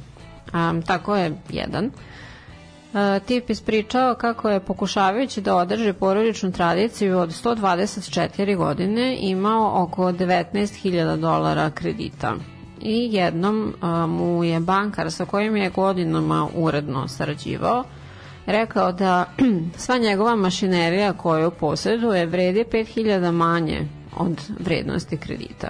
Um, 0.71 0.83
tako 0.83 1.17
je 1.17 1.37
jedan. 1.49 1.91
Tip 3.27 3.51
ispričao 3.51 4.15
kako 4.15 4.51
je 4.51 4.61
pokušavajući 4.61 5.41
da 5.41 5.57
održi 5.57 5.93
porodičnu 5.93 6.53
tradiciju 6.53 7.19
od 7.19 7.29
124 7.31 8.57
godine 8.57 9.17
imao 9.21 9.83
oko 9.83 10.03
19.000 10.05 11.17
dolara 11.17 11.71
kredita 11.71 12.35
i 12.81 13.09
jednom 13.13 13.75
uh, 13.83 14.11
mu 14.11 14.45
je 14.45 14.61
bankar 14.61 15.13
sa 15.13 15.25
kojim 15.25 15.57
je 15.57 15.71
godinama 15.71 16.49
uredno 16.55 17.09
sarađivao 17.09 17.85
rekao 18.47 18.93
da 18.93 19.25
sva 19.77 19.99
njegova 19.99 20.37
mašinerija 20.37 21.13
koju 21.13 21.51
posjeduje 21.51 22.27
vredi 22.27 22.65
5000 22.73 23.31
manje 23.31 23.89
od 24.17 24.41
vrednosti 24.59 25.17
kredita. 25.17 25.69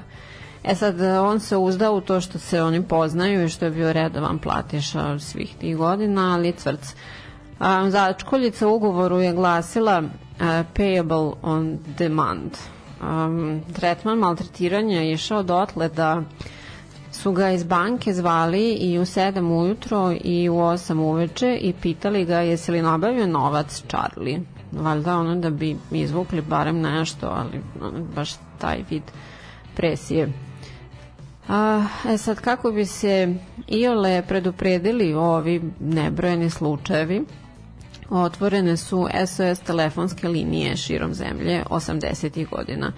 E 0.64 0.74
sad, 0.74 1.00
on 1.00 1.40
se 1.40 1.56
uzda 1.56 1.90
u 1.90 2.00
to 2.00 2.20
što 2.20 2.38
se 2.38 2.62
oni 2.62 2.82
poznaju 2.82 3.44
i 3.44 3.48
što 3.48 3.64
je 3.64 3.70
bio 3.70 3.92
redovan 3.92 4.38
platiša 4.38 5.18
svih 5.18 5.54
tih 5.60 5.76
godina, 5.76 6.34
ali 6.34 6.52
cvrc. 6.52 6.94
Začkoljica 7.88 8.68
u 8.68 8.74
ugovoru 8.74 9.20
je 9.20 9.32
glasila 9.32 9.98
uh, 9.98 10.46
payable 10.74 11.32
on 11.42 11.78
demand. 11.98 12.50
Um, 13.02 13.62
tretman 13.72 14.18
maltretiranja 14.18 15.00
je 15.00 15.12
išao 15.12 15.42
dotle 15.42 15.88
da 15.88 16.22
su 17.16 17.32
ga 17.32 17.50
iz 17.50 17.64
banke 17.64 18.12
zvali 18.12 18.72
i 18.72 18.98
u 18.98 19.02
7 19.02 19.60
ujutro 19.60 20.12
i 20.24 20.48
u 20.48 20.54
8 20.54 21.00
uveče 21.00 21.58
i 21.60 21.72
pitali 21.72 22.24
ga 22.24 22.38
jesi 22.40 22.72
li 22.72 22.82
nabavio 22.82 23.26
novac 23.26 23.82
Charlie 23.88 24.40
valjda 24.72 25.18
ono 25.18 25.36
da 25.36 25.50
bi 25.50 25.76
izvukli 25.90 26.42
barem 26.42 26.80
nešto, 26.80 27.26
ali 27.26 27.62
baš 28.14 28.30
taj 28.58 28.84
vid 28.90 29.02
presije. 29.76 30.32
A, 31.48 31.84
e 32.08 32.18
sad, 32.18 32.40
kako 32.40 32.70
bi 32.70 32.84
se 32.84 33.34
iole 33.68 34.22
predupredili 34.28 35.14
ovi 35.14 35.62
nebrojeni 35.80 36.50
slučajevi, 36.50 37.24
otvorene 38.10 38.76
su 38.76 39.08
SOS 39.26 39.60
telefonske 39.60 40.28
linije 40.28 40.76
širom 40.76 41.14
zemlje 41.14 41.64
80. 41.70 42.48
godina, 42.50 42.92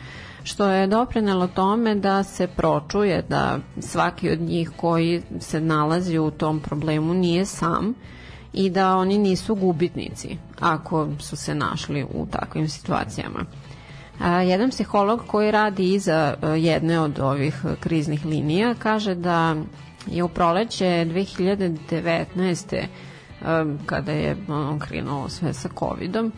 što 0.48 0.70
je 0.70 0.86
doprinelo 0.86 1.46
tome 1.46 1.94
da 1.94 2.22
se 2.22 2.46
pročuje 2.46 3.22
da 3.28 3.58
svaki 3.80 4.30
od 4.30 4.40
njih 4.40 4.70
koji 4.76 5.22
se 5.40 5.60
nalazi 5.60 6.18
u 6.18 6.30
tom 6.30 6.60
problemu 6.60 7.14
nije 7.14 7.44
sam, 7.44 7.94
i 8.52 8.70
da 8.70 8.96
oni 8.96 9.18
nisu 9.18 9.54
gubitnici 9.54 10.36
ako 10.60 11.08
su 11.18 11.36
se 11.36 11.54
našli 11.54 12.06
u 12.14 12.26
takvim 12.26 12.68
situacijama. 12.68 13.44
A, 14.20 14.42
jedan 14.42 14.70
psiholog 14.70 15.22
koji 15.26 15.50
radi 15.50 15.94
iza 15.94 16.34
e, 16.42 16.46
jedne 16.46 17.00
od 17.00 17.18
ovih 17.18 17.64
kriznih 17.80 18.26
linija 18.26 18.74
kaže 18.74 19.14
da 19.14 19.56
je 20.06 20.22
u 20.22 20.28
proleće 20.28 20.84
2019. 20.84 22.74
E, 22.74 22.86
kada 23.86 24.12
je 24.12 24.36
ono, 24.48 24.78
krenulo 24.78 25.28
sve 25.28 25.52
sa 25.52 25.68
covidom, 25.78 26.32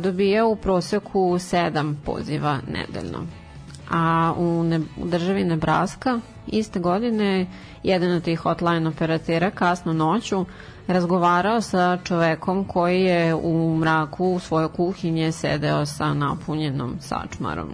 dobijao 0.00 0.48
u 0.48 0.56
proseku 0.56 1.20
7 1.20 1.94
poziva 2.04 2.58
nedeljno. 2.72 3.18
A 3.90 4.34
u, 4.36 4.62
ne, 4.62 4.78
u 4.78 5.06
državi 5.06 5.44
Nebraska 5.44 6.20
iste 6.46 6.80
godine 6.80 7.46
jedan 7.82 8.12
od 8.12 8.22
tih 8.22 8.40
hotline 8.40 8.88
operatera 8.88 9.50
kasno 9.50 9.92
noću 9.92 10.44
razgovarao 10.86 11.60
sa 11.60 11.98
čovekom 12.04 12.64
koji 12.64 13.02
je 13.02 13.34
u 13.34 13.76
mraku 13.76 14.26
u 14.26 14.38
svojoj 14.38 14.68
kuhinje 14.68 15.32
sedeo 15.32 15.86
sa 15.86 16.14
napunjenom 16.14 16.96
sačmarom. 17.00 17.68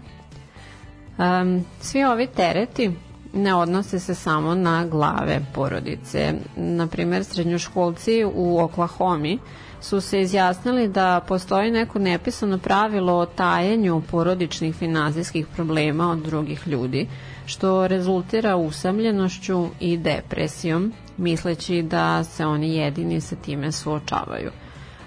Um, 1.19 1.65
svi 1.81 2.05
ovi 2.05 2.27
tereti 2.27 2.93
ne 3.33 3.55
odnose 3.55 3.99
se 3.99 4.15
samo 4.15 4.55
na 4.55 4.87
glave 4.87 5.41
porodice. 5.55 6.35
Naprimer, 6.57 7.25
srednjoškolci 7.25 8.25
u 8.35 8.59
Oklahomi 8.61 9.39
su 9.85 10.01
se 10.01 10.21
izjasnili 10.21 10.89
da 10.89 11.21
postoji 11.29 11.71
neko 11.71 11.99
nepisano 11.99 12.59
pravilo 12.59 13.19
o 13.19 13.27
tajenju 13.27 14.03
porodičnih 14.11 14.75
finansijskih 14.75 15.47
problema 15.47 16.11
od 16.11 16.19
drugih 16.19 16.67
ljudi, 16.67 17.09
što 17.47 17.87
rezultira 17.87 18.57
usamljenošću 18.57 19.67
i 19.81 19.97
depresijom, 19.97 20.93
misleći 21.17 21.83
da 21.83 22.25
se 22.25 22.47
oni 22.47 22.77
jedini 22.77 23.21
sa 23.21 23.37
time 23.37 23.73
suočavaju. 23.73 24.51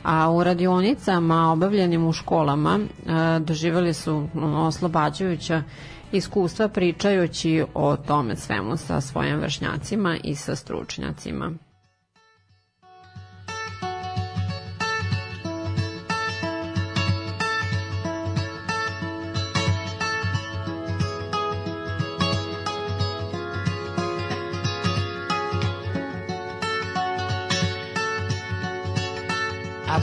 A 0.03 0.31
u 0.31 0.43
radionicama 0.43 1.51
obavljenim 1.51 2.07
u 2.07 2.13
školama 2.13 2.79
e, 2.79 3.39
doživali 3.39 3.93
su 3.93 4.27
oslobađajuća 4.55 5.63
iskustva 6.11 6.67
pričajući 6.67 7.63
o 7.73 7.95
tome 7.95 8.35
svemu 8.35 8.77
sa 8.77 9.01
svojim 9.01 9.39
vršnjacima 9.39 10.17
i 10.23 10.35
sa 10.35 10.55
stručnjacima. 10.55 11.51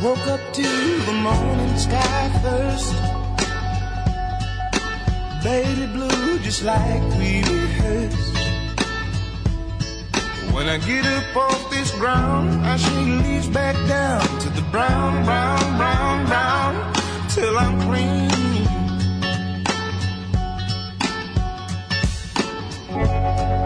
Woke 0.05 0.27
up 0.27 0.53
to 0.53 0.63
the 0.63 1.13
morning 1.15 1.79
sky 1.79 2.29
first. 2.43 2.93
Baby 5.43 5.87
blue, 5.95 6.39
just 6.41 6.63
like 6.63 7.03
we 7.19 7.43
rehearsed. 7.43 8.37
When 10.53 10.69
I 10.69 10.77
get 10.77 11.07
up 11.07 11.37
off 11.37 11.71
this 11.71 11.91
ground, 11.93 12.67
I 12.67 12.77
shake 12.77 13.25
leaves 13.25 13.49
back 13.49 13.77
down 13.89 14.21
to 14.41 14.51
the 14.51 14.65
brown, 14.71 15.25
brown, 15.25 15.79
brown, 15.79 16.27
brown, 16.27 16.93
till 17.31 17.57
I'm 17.57 17.81
clean. 17.89 18.35
When 22.93 23.64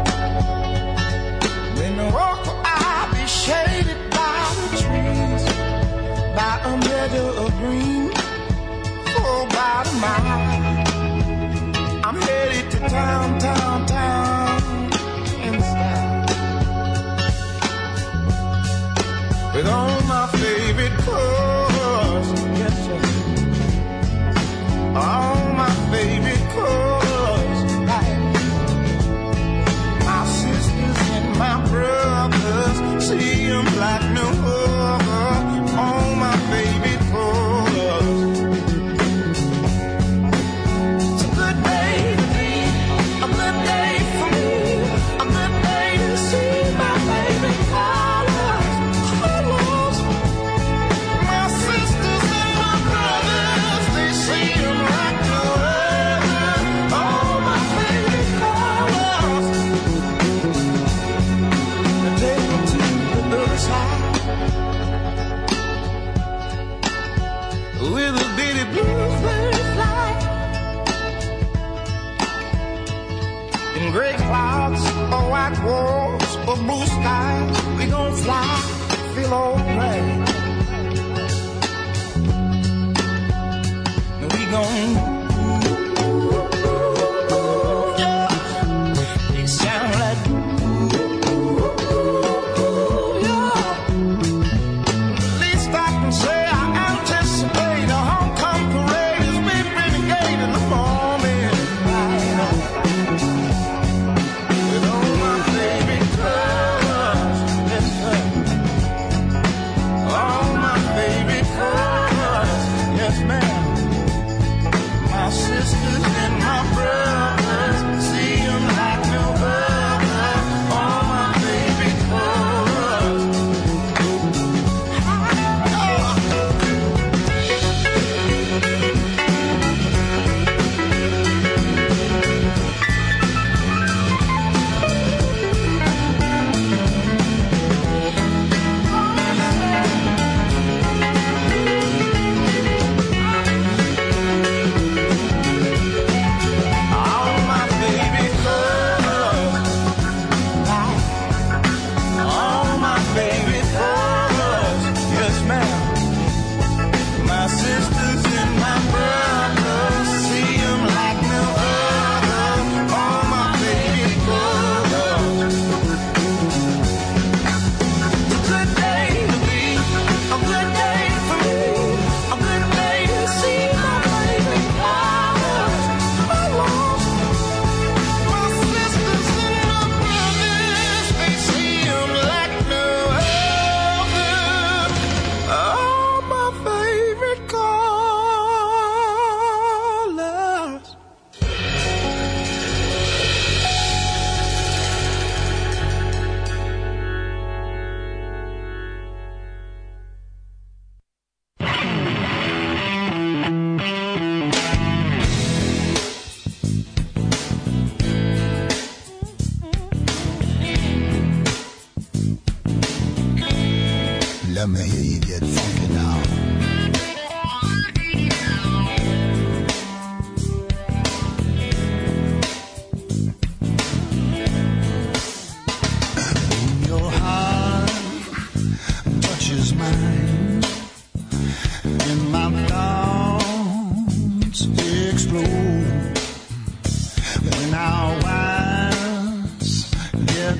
a 7.13 7.29
of 7.45 7.51
green 7.59 8.11
for 8.11 9.47
about 9.47 9.87
a 9.87 9.93
mile. 10.05 10.85
I'm 12.05 12.17
headed 12.21 12.71
to 12.73 12.79
town, 12.89 13.39
town, 13.39 13.87
town 13.87 14.63
in 15.43 15.61
style 15.61 16.27
with 19.55 19.67
all 19.67 20.01
my 20.03 20.27
favorite 20.43 20.97
clothes. 21.05 22.29
Yes, 22.61 22.75
sir. 22.87 23.01
All 24.95 25.38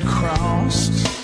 crossed 0.05 1.18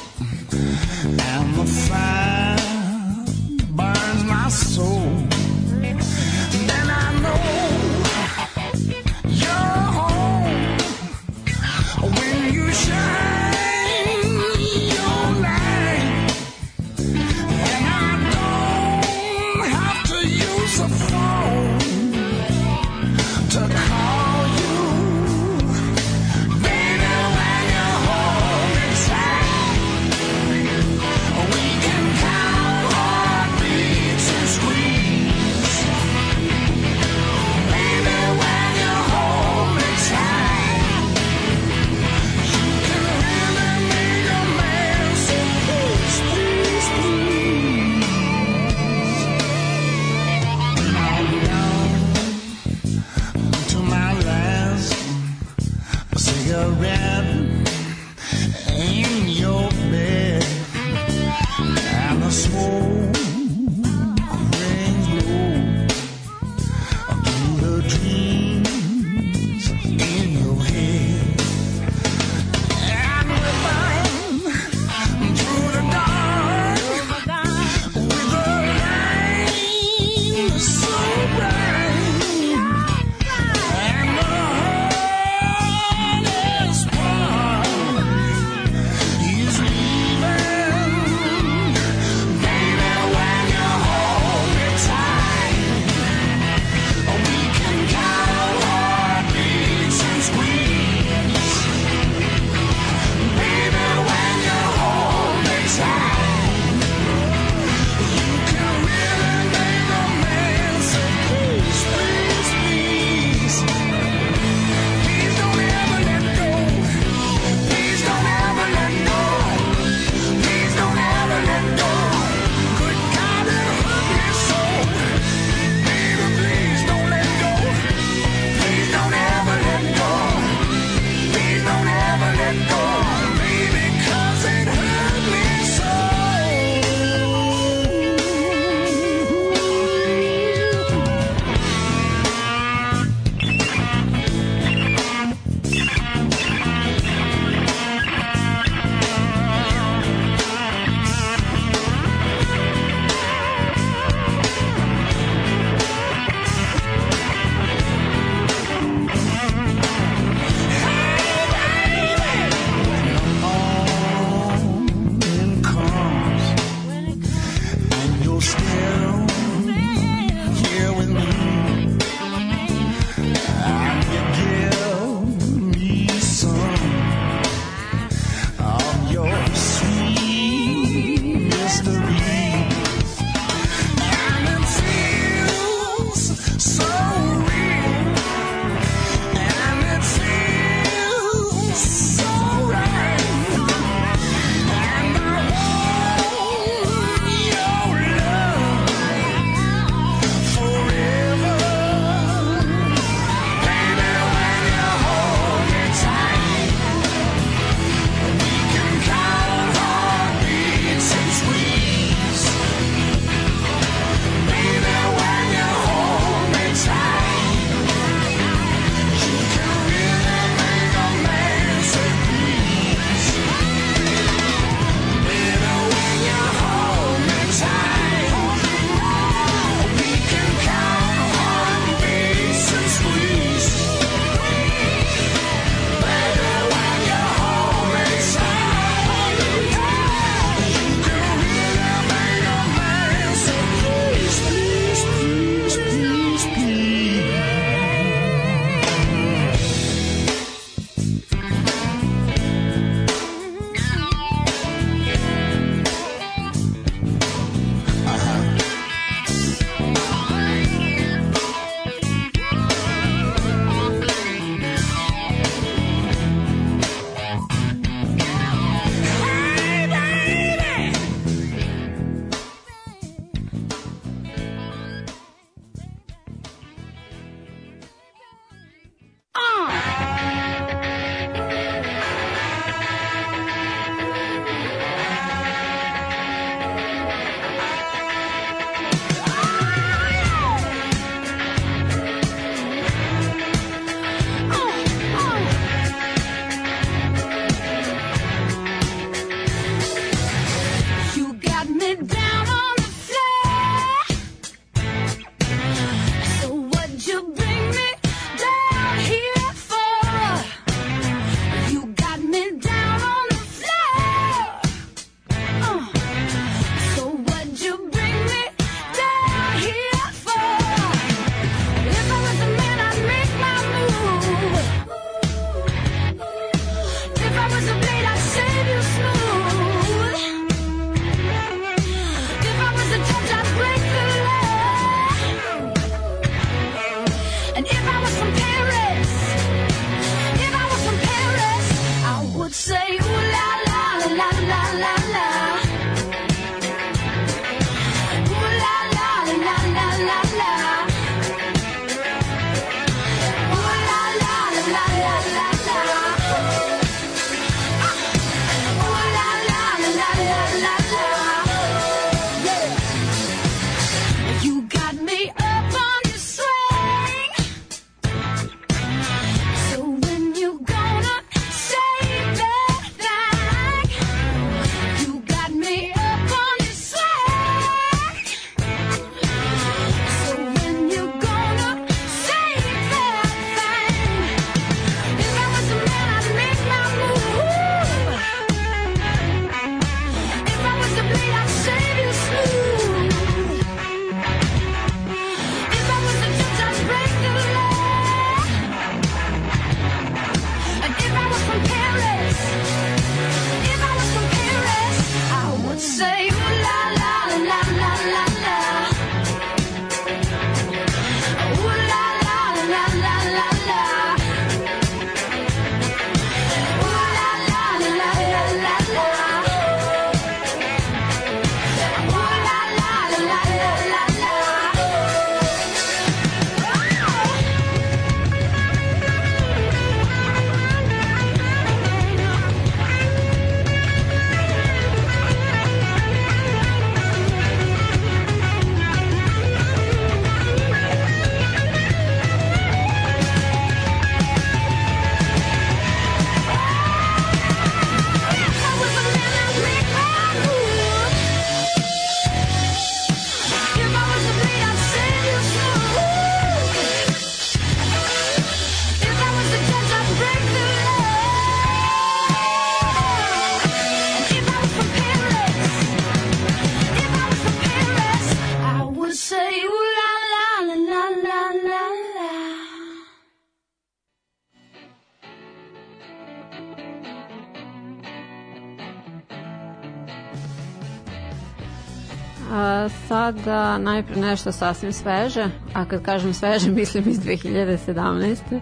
A, 483.34 483.38
sada 483.38 483.78
najpre 483.78 484.16
nešto 484.16 484.52
sasvim 484.52 484.92
sveže, 484.92 485.48
a 485.74 485.84
kad 485.84 486.02
kažem 486.02 486.34
sveže 486.34 486.70
mislim 486.80 487.04
iz 487.08 487.18
2017. 487.18 488.60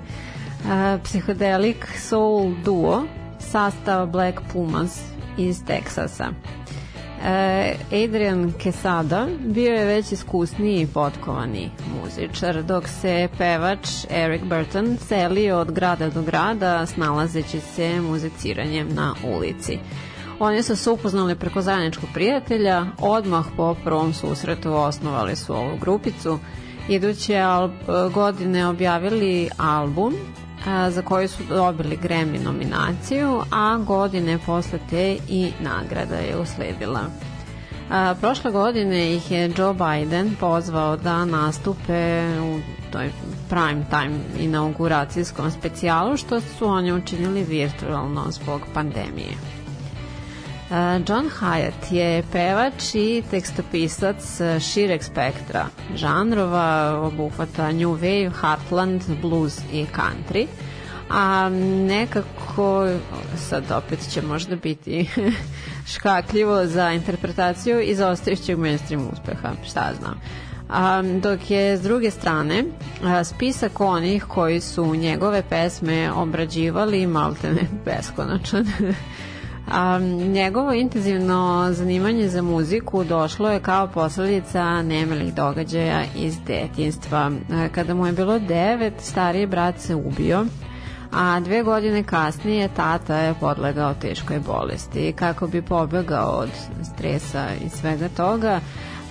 A, 0.69 0.99
psihodelik 1.05 1.87
soul 1.99 2.55
duo 2.65 3.05
sastav 3.39 4.07
Black 4.07 4.41
Pumas 4.53 5.01
iz 5.39 5.65
Teksasa. 5.65 6.29
E, 7.25 7.75
Adrian 8.05 8.53
Quesada 8.53 9.27
bio 9.41 9.75
je 9.75 9.85
već 9.85 10.13
iskusniji 10.13 10.81
i 10.81 10.87
potkovani 10.87 11.71
muzičar, 12.03 12.63
dok 12.63 12.89
se 12.89 13.29
pevač 13.39 13.89
Eric 14.11 14.43
Burton 14.43 14.97
celio 15.09 15.59
od 15.59 15.73
grada 15.73 16.09
do 16.09 16.23
grada 16.23 16.87
snalazeći 16.87 17.61
se 17.61 18.01
muziciranjem 18.01 18.89
na 18.95 19.15
ulici. 19.25 19.79
Oni 20.43 20.63
su 20.63 20.77
se 20.77 20.91
upoznali 20.91 21.35
preko 21.35 21.63
zajedničkog 21.63 22.09
prijatelja, 22.15 22.87
odmah 22.99 23.45
po 23.57 23.75
prvom 23.85 24.15
susretu 24.15 24.75
osnovali 24.75 25.37
su 25.37 25.55
ovu 25.55 25.77
grupicu. 25.81 26.39
Iduće 26.89 27.43
godine 28.15 28.67
objavili 28.67 29.49
album 29.59 30.15
a, 30.67 30.91
za 30.91 31.03
koji 31.03 31.29
su 31.29 31.43
dobili 31.49 31.99
Grammy 32.03 32.45
nominaciju, 32.45 33.41
a 33.51 33.79
godine 33.87 34.39
posle 34.47 34.79
te 34.91 35.17
i 35.29 35.53
nagrada 35.61 36.17
je 36.17 36.39
usledila. 36.39 37.01
A, 37.91 38.15
prošle 38.21 38.51
godine 38.51 39.15
ih 39.15 39.31
je 39.31 39.53
Joe 39.59 39.75
Biden 39.75 40.37
pozvao 40.41 40.97
da 40.97 41.25
nastupe 41.25 42.25
u 42.41 42.61
toj 42.93 43.11
prime 43.49 43.85
time 43.91 44.19
inauguracijskom 44.39 45.51
specijalu, 45.51 46.17
što 46.17 46.41
su 46.41 46.67
oni 46.67 46.93
učinili 46.93 47.43
virtualno 47.43 48.25
zbog 48.31 48.61
pandemije. 48.75 49.62
John 51.09 51.29
Hyatt 51.29 51.93
je 51.93 52.23
pevač 52.33 52.95
i 52.95 53.23
tekstopisac 53.31 54.25
šireg 54.61 55.03
spektra 55.05 55.67
žanrova, 55.95 57.01
obuhvata 57.05 57.73
New 57.73 57.93
Wave, 58.01 58.31
Heartland, 58.41 59.03
Blues 59.23 59.59
i 59.73 59.85
Country, 59.97 60.47
a 61.11 61.49
nekako, 61.89 62.89
sad 63.37 63.71
opet 63.71 63.99
će 64.11 64.23
možda 64.23 64.57
biti 64.57 65.09
škakljivo 65.95 66.67
za 66.67 66.91
interpretaciju 66.91 67.81
izostajućeg 67.81 68.59
mainstream 68.59 69.09
uspeha, 69.13 69.53
šta 69.65 69.93
znam. 69.99 70.21
A, 70.69 71.03
dok 71.03 71.51
je 71.51 71.77
s 71.77 71.83
druge 71.83 72.11
strane 72.11 72.65
a, 73.05 73.25
spisak 73.25 73.81
onih 73.81 74.25
koji 74.25 74.61
su 74.61 74.95
njegove 74.95 75.43
pesme 75.49 76.13
obrađivali 76.13 77.07
maltene 77.07 77.63
beskonačan 77.85 78.67
A, 79.71 79.99
njegovo 80.29 80.73
intenzivno 80.73 81.69
zanimanje 81.73 82.29
za 82.29 82.43
muziku 82.43 83.05
došlo 83.05 83.51
je 83.51 83.61
kao 83.61 83.89
posledica 83.89 84.83
nemelih 84.83 85.35
događaja 85.35 86.05
iz 86.17 86.37
detinstva. 86.47 87.31
Kada 87.75 87.95
mu 87.95 88.07
je 88.07 88.13
bilo 88.13 88.39
devet, 88.39 88.95
stariji 88.99 89.47
brat 89.47 89.79
se 89.79 89.95
ubio, 89.95 90.47
a 91.13 91.41
dve 91.41 91.63
godine 91.63 92.03
kasnije 92.03 92.69
tata 92.69 93.17
je 93.17 93.35
podlegao 93.41 93.95
teškoj 93.95 94.41
bolesti. 94.41 95.13
Kako 95.13 95.47
bi 95.47 95.63
pobegao 95.63 96.31
od 96.31 96.51
stresa 96.95 97.47
i 97.67 97.69
svega 97.69 98.09
toga, 98.09 98.61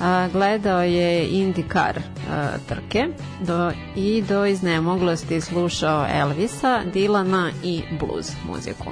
a, 0.01 0.27
gledao 0.33 0.83
je 0.83 1.29
IndyCar 1.29 1.99
a, 2.31 2.47
trke 2.67 3.07
do, 3.39 3.71
i 3.95 4.23
do 4.27 4.45
iznemoglosti 4.45 5.41
slušao 5.41 6.05
Elvisa, 6.13 6.81
Dilana 6.93 7.51
i 7.63 7.81
blues 7.99 8.31
muziku. 8.47 8.91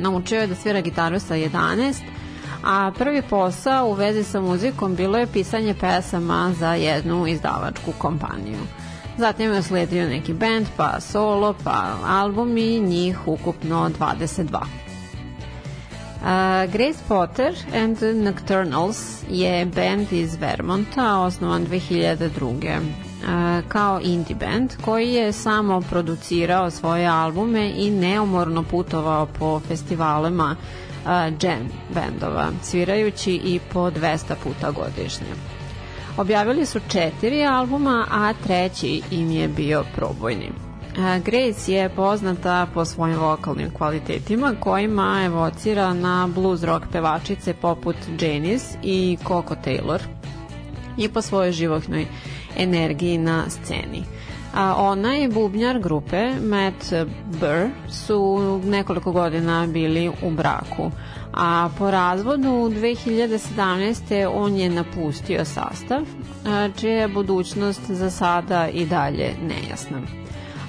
Naučio 0.00 0.40
je 0.40 0.46
da 0.46 0.54
svira 0.54 0.80
gitaru 0.80 1.20
sa 1.20 1.34
11, 1.34 1.94
a 2.64 2.92
prvi 2.98 3.22
posao 3.22 3.88
u 3.88 3.92
vezi 3.92 4.24
sa 4.24 4.40
muzikom 4.40 4.96
bilo 4.96 5.18
je 5.18 5.26
pisanje 5.26 5.74
pesama 5.74 6.52
za 6.58 6.74
jednu 6.74 7.26
izdavačku 7.26 7.92
kompaniju. 7.98 8.60
Zatim 9.18 9.52
je 9.52 9.62
sledio 9.62 10.08
neki 10.08 10.32
band, 10.32 10.66
pa 10.76 11.00
solo, 11.00 11.54
pa 11.64 11.96
album 12.06 12.58
i 12.58 12.80
njih 12.80 13.28
ukupno 13.28 13.90
22. 13.98 14.60
Uh, 16.20 16.72
Grace 16.72 16.98
Potter 17.08 17.54
and 17.74 17.96
the 17.96 18.12
Nocturnals 18.12 19.22
je 19.30 19.66
band 19.66 20.12
iz 20.12 20.36
Vermonta, 20.40 21.18
osnovan 21.18 21.66
2002 21.66 23.09
kao 23.68 24.00
indie 24.02 24.36
band 24.36 24.70
koji 24.84 25.12
je 25.12 25.32
samo 25.32 25.80
producirao 25.80 26.70
svoje 26.70 27.06
albume 27.06 27.72
i 27.76 27.90
neumorno 27.90 28.62
putovao 28.62 29.26
po 29.26 29.60
festivalima 29.60 30.56
jam 31.42 31.68
bendova, 31.94 32.48
svirajući 32.62 33.32
i 33.32 33.60
po 33.72 33.90
200 33.90 34.34
puta 34.44 34.70
godišnje. 34.70 35.34
Objavili 36.16 36.66
su 36.66 36.80
četiri 36.88 37.44
albuma, 37.44 38.06
a 38.10 38.32
treći 38.32 39.02
im 39.10 39.30
je 39.30 39.48
bio 39.48 39.84
probojni. 39.94 40.50
Grace 41.24 41.72
je 41.72 41.88
poznata 41.88 42.66
po 42.74 42.84
svojim 42.84 43.18
vokalnim 43.18 43.70
kvalitetima 43.70 44.54
kojima 44.60 45.22
evocira 45.24 45.94
na 45.94 46.28
blues 46.34 46.62
rock 46.62 46.86
pevačice 46.92 47.54
poput 47.54 47.96
Janis 48.20 48.64
i 48.82 49.18
Coco 49.22 49.54
Taylor 49.64 50.00
i 50.96 51.08
po 51.08 51.22
svojoj 51.22 51.52
životnoj 51.52 52.06
energiji 52.56 53.18
na 53.18 53.44
sceni. 53.50 54.04
A 54.54 54.74
ona 54.78 55.16
i 55.16 55.28
bubnjar 55.28 55.78
grupe 55.78 56.34
Matt 56.40 56.92
Burr 57.40 57.68
su 57.88 58.38
nekoliko 58.64 59.12
godina 59.12 59.66
bili 59.66 60.10
u 60.22 60.30
braku, 60.30 60.90
a 61.34 61.68
po 61.78 61.90
razvodu 61.90 62.48
2017. 62.48 64.30
on 64.34 64.56
je 64.56 64.70
napustio 64.70 65.44
sastav, 65.44 66.02
čija 66.80 66.94
je 66.94 67.08
budućnost 67.08 67.90
za 67.90 68.10
sada 68.10 68.68
i 68.68 68.86
dalje 68.86 69.34
nejasna. 69.42 70.00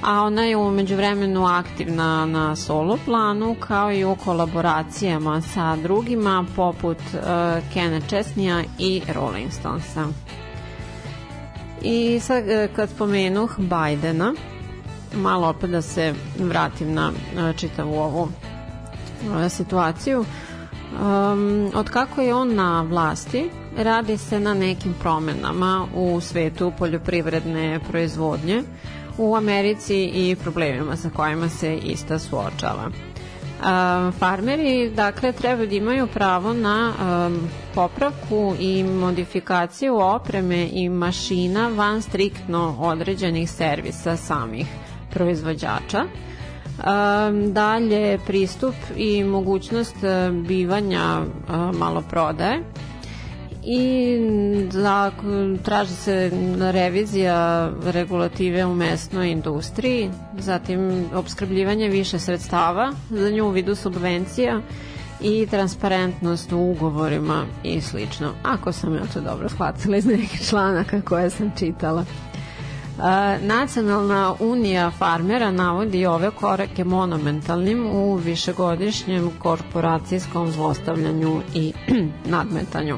A 0.04 0.22
ona 0.22 0.46
je 0.46 0.58
umeđu 0.58 0.96
vremenu 0.96 1.46
aktivna 1.46 2.26
na 2.26 2.56
solo 2.56 2.98
planu 3.06 3.56
kao 3.60 3.94
i 3.94 4.06
u 4.06 4.16
kolaboracijama 4.16 5.42
sa 5.42 5.76
drugima 5.76 6.46
poput 6.56 6.98
uh, 6.98 7.22
Kena 7.74 8.02
Česnija 8.10 8.64
i 8.80 9.02
Rolling 9.14 9.52
Stonesa. 9.52 10.08
I 11.84 12.20
sad 12.20 12.50
e, 12.50 12.70
kad 12.76 12.90
spomenuh 12.90 13.60
Bajdena, 13.60 14.34
malo 15.16 15.48
opet 15.48 15.70
da 15.70 15.82
se 15.82 16.14
vratim 16.40 16.94
na 16.94 17.12
čitavu 17.56 17.94
ovu 17.96 18.28
e, 19.46 19.50
situaciju, 19.50 20.26
um, 20.94 21.72
od 21.76 21.90
kako 21.90 22.22
je 22.22 22.34
on 22.36 22.56
na 22.56 22.82
vlasti, 22.82 23.50
radi 23.78 24.18
se 24.18 24.40
na 24.40 24.54
nekim 24.54 24.94
promenama 24.94 25.86
u 25.96 26.22
svetu 26.22 26.72
poljoprivredne 26.80 27.80
proizvodnje 27.90 28.64
u 29.18 29.36
Americi 29.36 29.96
i 30.06 30.36
problemima 30.36 30.96
sa 30.98 31.10
kojima 31.10 31.50
se 31.50 31.76
ista 31.76 32.20
suočava. 32.20 33.11
Farmeri 34.12 34.90
dakle 34.90 35.32
treba 35.32 35.66
da 35.66 35.76
imaju 35.76 36.08
pravo 36.08 36.54
na 36.54 36.94
popravku 37.76 38.56
i 38.60 38.84
modifikaciju 38.84 39.98
opreme 39.98 40.70
i 40.74 40.90
mašina 40.90 41.68
van 41.68 42.02
striktno 42.02 42.76
određenih 42.80 43.52
servisa 43.52 44.18
samih 44.18 44.68
proizvođača. 45.10 46.04
Dalje 47.48 48.20
pristup 48.20 48.76
i 48.98 49.24
mogućnost 49.24 49.96
bivanja 50.44 51.22
maloprodaje 51.74 52.64
i 53.64 54.18
da 54.74 55.12
traži 55.64 55.94
se 55.94 56.32
revizija 56.60 57.72
regulative 57.86 58.66
u 58.66 58.76
mesnoj 58.76 59.32
industriji, 59.32 60.12
zatim 60.40 61.06
obskrbljivanje 61.14 61.90
više 61.90 62.20
sredstava 62.20 62.94
za 63.10 63.30
nju 63.30 63.46
u 63.46 63.50
vidu 63.50 63.76
subvencija 63.76 64.62
i 65.22 65.48
transparentnost 65.52 66.52
u 66.52 66.60
ugovorima 66.60 67.46
i 67.64 67.82
slično. 67.82 68.32
Ako 68.44 68.72
sam 68.72 68.96
ja 68.96 69.02
to 69.14 69.22
dobro 69.22 69.50
shvatila 69.50 69.98
iz 69.98 70.06
nekih 70.06 70.42
članaka 70.50 71.02
koje 71.02 71.30
sam 71.30 71.52
čitala. 71.58 72.06
Nacionalna 73.42 74.36
unija 74.40 74.92
farmera 74.92 75.52
navodi 75.52 76.06
ove 76.06 76.32
korake 76.32 76.84
monumentalnim 76.84 77.86
u 77.92 78.16
višegodišnjem 78.16 79.32
korporacijskom 79.40 80.52
zlostavljanju 80.52 81.42
i 81.54 81.74
nadmetanju. 82.36 82.98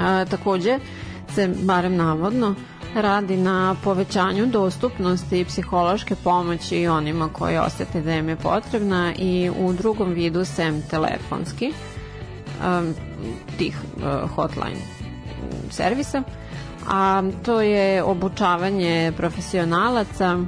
A, 0.00 0.24
takođe 0.24 0.78
se, 1.34 1.48
barem 1.62 1.96
navodno, 1.96 2.54
radi 2.94 3.36
na 3.36 3.76
povećanju 3.84 4.46
dostupnosti 4.46 5.44
psihološke 5.44 6.14
pomoći 6.16 6.76
i 6.76 6.88
onima 6.88 7.28
koji 7.28 7.58
osete 7.58 8.00
da 8.00 8.14
im 8.14 8.28
je 8.28 8.36
potrebna 8.36 9.12
i 9.14 9.50
u 9.58 9.72
drugom 9.72 10.10
vidu 10.10 10.44
sem 10.44 10.82
telefonski 10.82 11.72
um, 12.60 12.94
tih 13.58 13.76
uh, 13.96 14.30
hotline 14.30 14.80
servisa 15.70 16.22
a 16.88 17.22
to 17.42 17.60
je 17.60 18.02
obučavanje 18.02 19.12
profesionalaca 19.16 20.38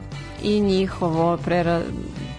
i 0.42 0.60
njihovo 0.60 1.36
prera, 1.36 1.80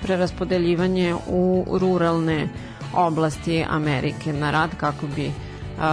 preraspodeljivanje 0.02 1.16
u 1.28 1.66
ruralne 1.72 2.48
oblasti 2.96 3.66
Amerike 3.70 4.34
na 4.34 4.52
rad 4.52 4.70
kako 4.78 5.08
bi 5.08 5.32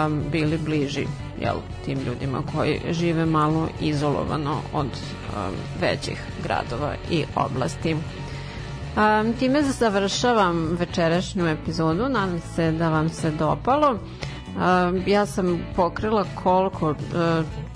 um, 0.07 0.23
bili 0.33 0.59
bliži 0.59 1.07
jel, 1.41 1.57
tim 1.85 1.99
ljudima 1.99 2.43
koji 2.55 2.81
žive 2.91 3.27
malo 3.27 3.69
izolovano 3.81 4.57
od 4.73 4.87
um, 4.87 5.55
većih 5.81 6.23
gradova 6.43 6.95
i 7.11 7.25
oblasti. 7.37 7.95
Um, 7.95 9.33
time 9.33 9.63
završavam 9.63 10.77
večerašnju 10.79 11.47
epizodu, 11.47 12.09
nadam 12.09 12.41
se 12.55 12.73
da 12.73 12.89
vam 12.89 13.09
se 13.09 13.31
dopalo. 13.31 13.91
Um, 13.91 15.03
ja 15.07 15.27
sam 15.27 15.61
pokrila 15.77 16.25
koliko, 16.43 16.91
uh, 16.91 16.97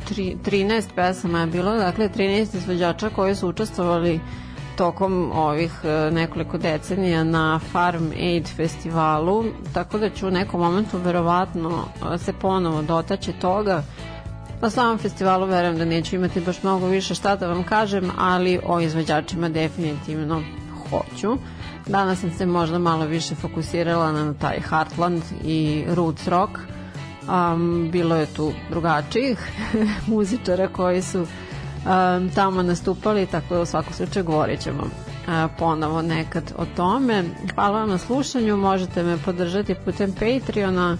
tri, 0.08 0.36
13 0.44 0.82
pesama 0.94 1.40
je 1.40 1.46
bilo, 1.46 1.74
dakle 1.74 2.08
13 2.08 2.56
izvođača 2.56 3.10
koji 3.10 3.34
su 3.34 3.48
učestvovali 3.48 4.20
tokom 4.76 5.32
ovih 5.34 5.72
uh, 5.84 6.14
nekoliko 6.14 6.58
decenija 6.58 7.24
na 7.24 7.60
Farm 7.72 8.10
Aid 8.10 8.48
festivalu, 8.56 9.44
tako 9.74 9.98
da 9.98 10.10
ću 10.10 10.26
u 10.28 10.30
nekom 10.30 10.60
momentu 10.60 10.98
verovatno 10.98 11.68
uh, 11.68 12.20
se 12.20 12.32
ponovo 12.32 12.82
dotaći 12.82 13.32
toga. 13.32 13.82
Na 14.60 14.70
samom 14.70 14.98
festivalu 14.98 15.46
verujem 15.46 15.78
da 15.78 15.84
neću 15.84 16.16
imati 16.16 16.40
baš 16.40 16.62
mnogo 16.62 16.86
više 16.86 17.14
šta 17.14 17.36
da 17.36 17.48
vam 17.48 17.64
kažem, 17.64 18.10
ali 18.18 18.60
o 18.66 18.80
izvođačima 18.80 19.48
definitivno 19.48 20.42
hoću. 20.90 21.38
Danas 21.86 22.20
sam 22.20 22.30
se 22.30 22.46
možda 22.46 22.78
malo 22.78 23.06
više 23.06 23.34
fokusirala 23.34 24.12
na 24.12 24.34
taj 24.34 24.60
Heartland 24.60 25.22
i 25.44 25.84
Roots 25.88 26.28
Rock. 26.28 26.52
Um, 27.28 27.88
bilo 27.92 28.16
je 28.16 28.26
tu 28.26 28.52
drugačijih 28.70 29.38
muzičara 30.06 30.68
koji 30.68 31.02
su 31.02 31.20
um, 31.20 31.28
tamo 32.34 32.62
nastupali, 32.62 33.26
tako 33.26 33.54
da 33.54 33.60
u 33.60 33.66
svakom 33.66 33.92
slučaju 33.92 34.24
govorit 34.24 34.60
ćemo 34.60 34.82
ponovo 35.58 36.02
nekad 36.02 36.52
o 36.56 36.64
tome. 36.66 37.24
Hvala 37.54 37.78
vam 37.78 37.88
na 37.88 37.98
slušanju, 37.98 38.56
možete 38.56 39.02
me 39.02 39.18
podržati 39.18 39.74
putem 39.74 40.12
Patreona 40.12 40.96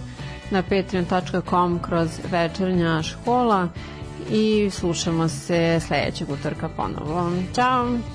na 0.51 0.61
patreon.com 0.61 1.79
kroz 1.79 2.09
večernja 2.31 3.03
škola 3.03 3.67
i 4.31 4.69
slušamo 4.71 5.27
se 5.27 5.79
sledećeg 5.79 6.29
utorka 6.29 6.69
ponovo. 6.69 7.31
Ćao! 7.55 8.14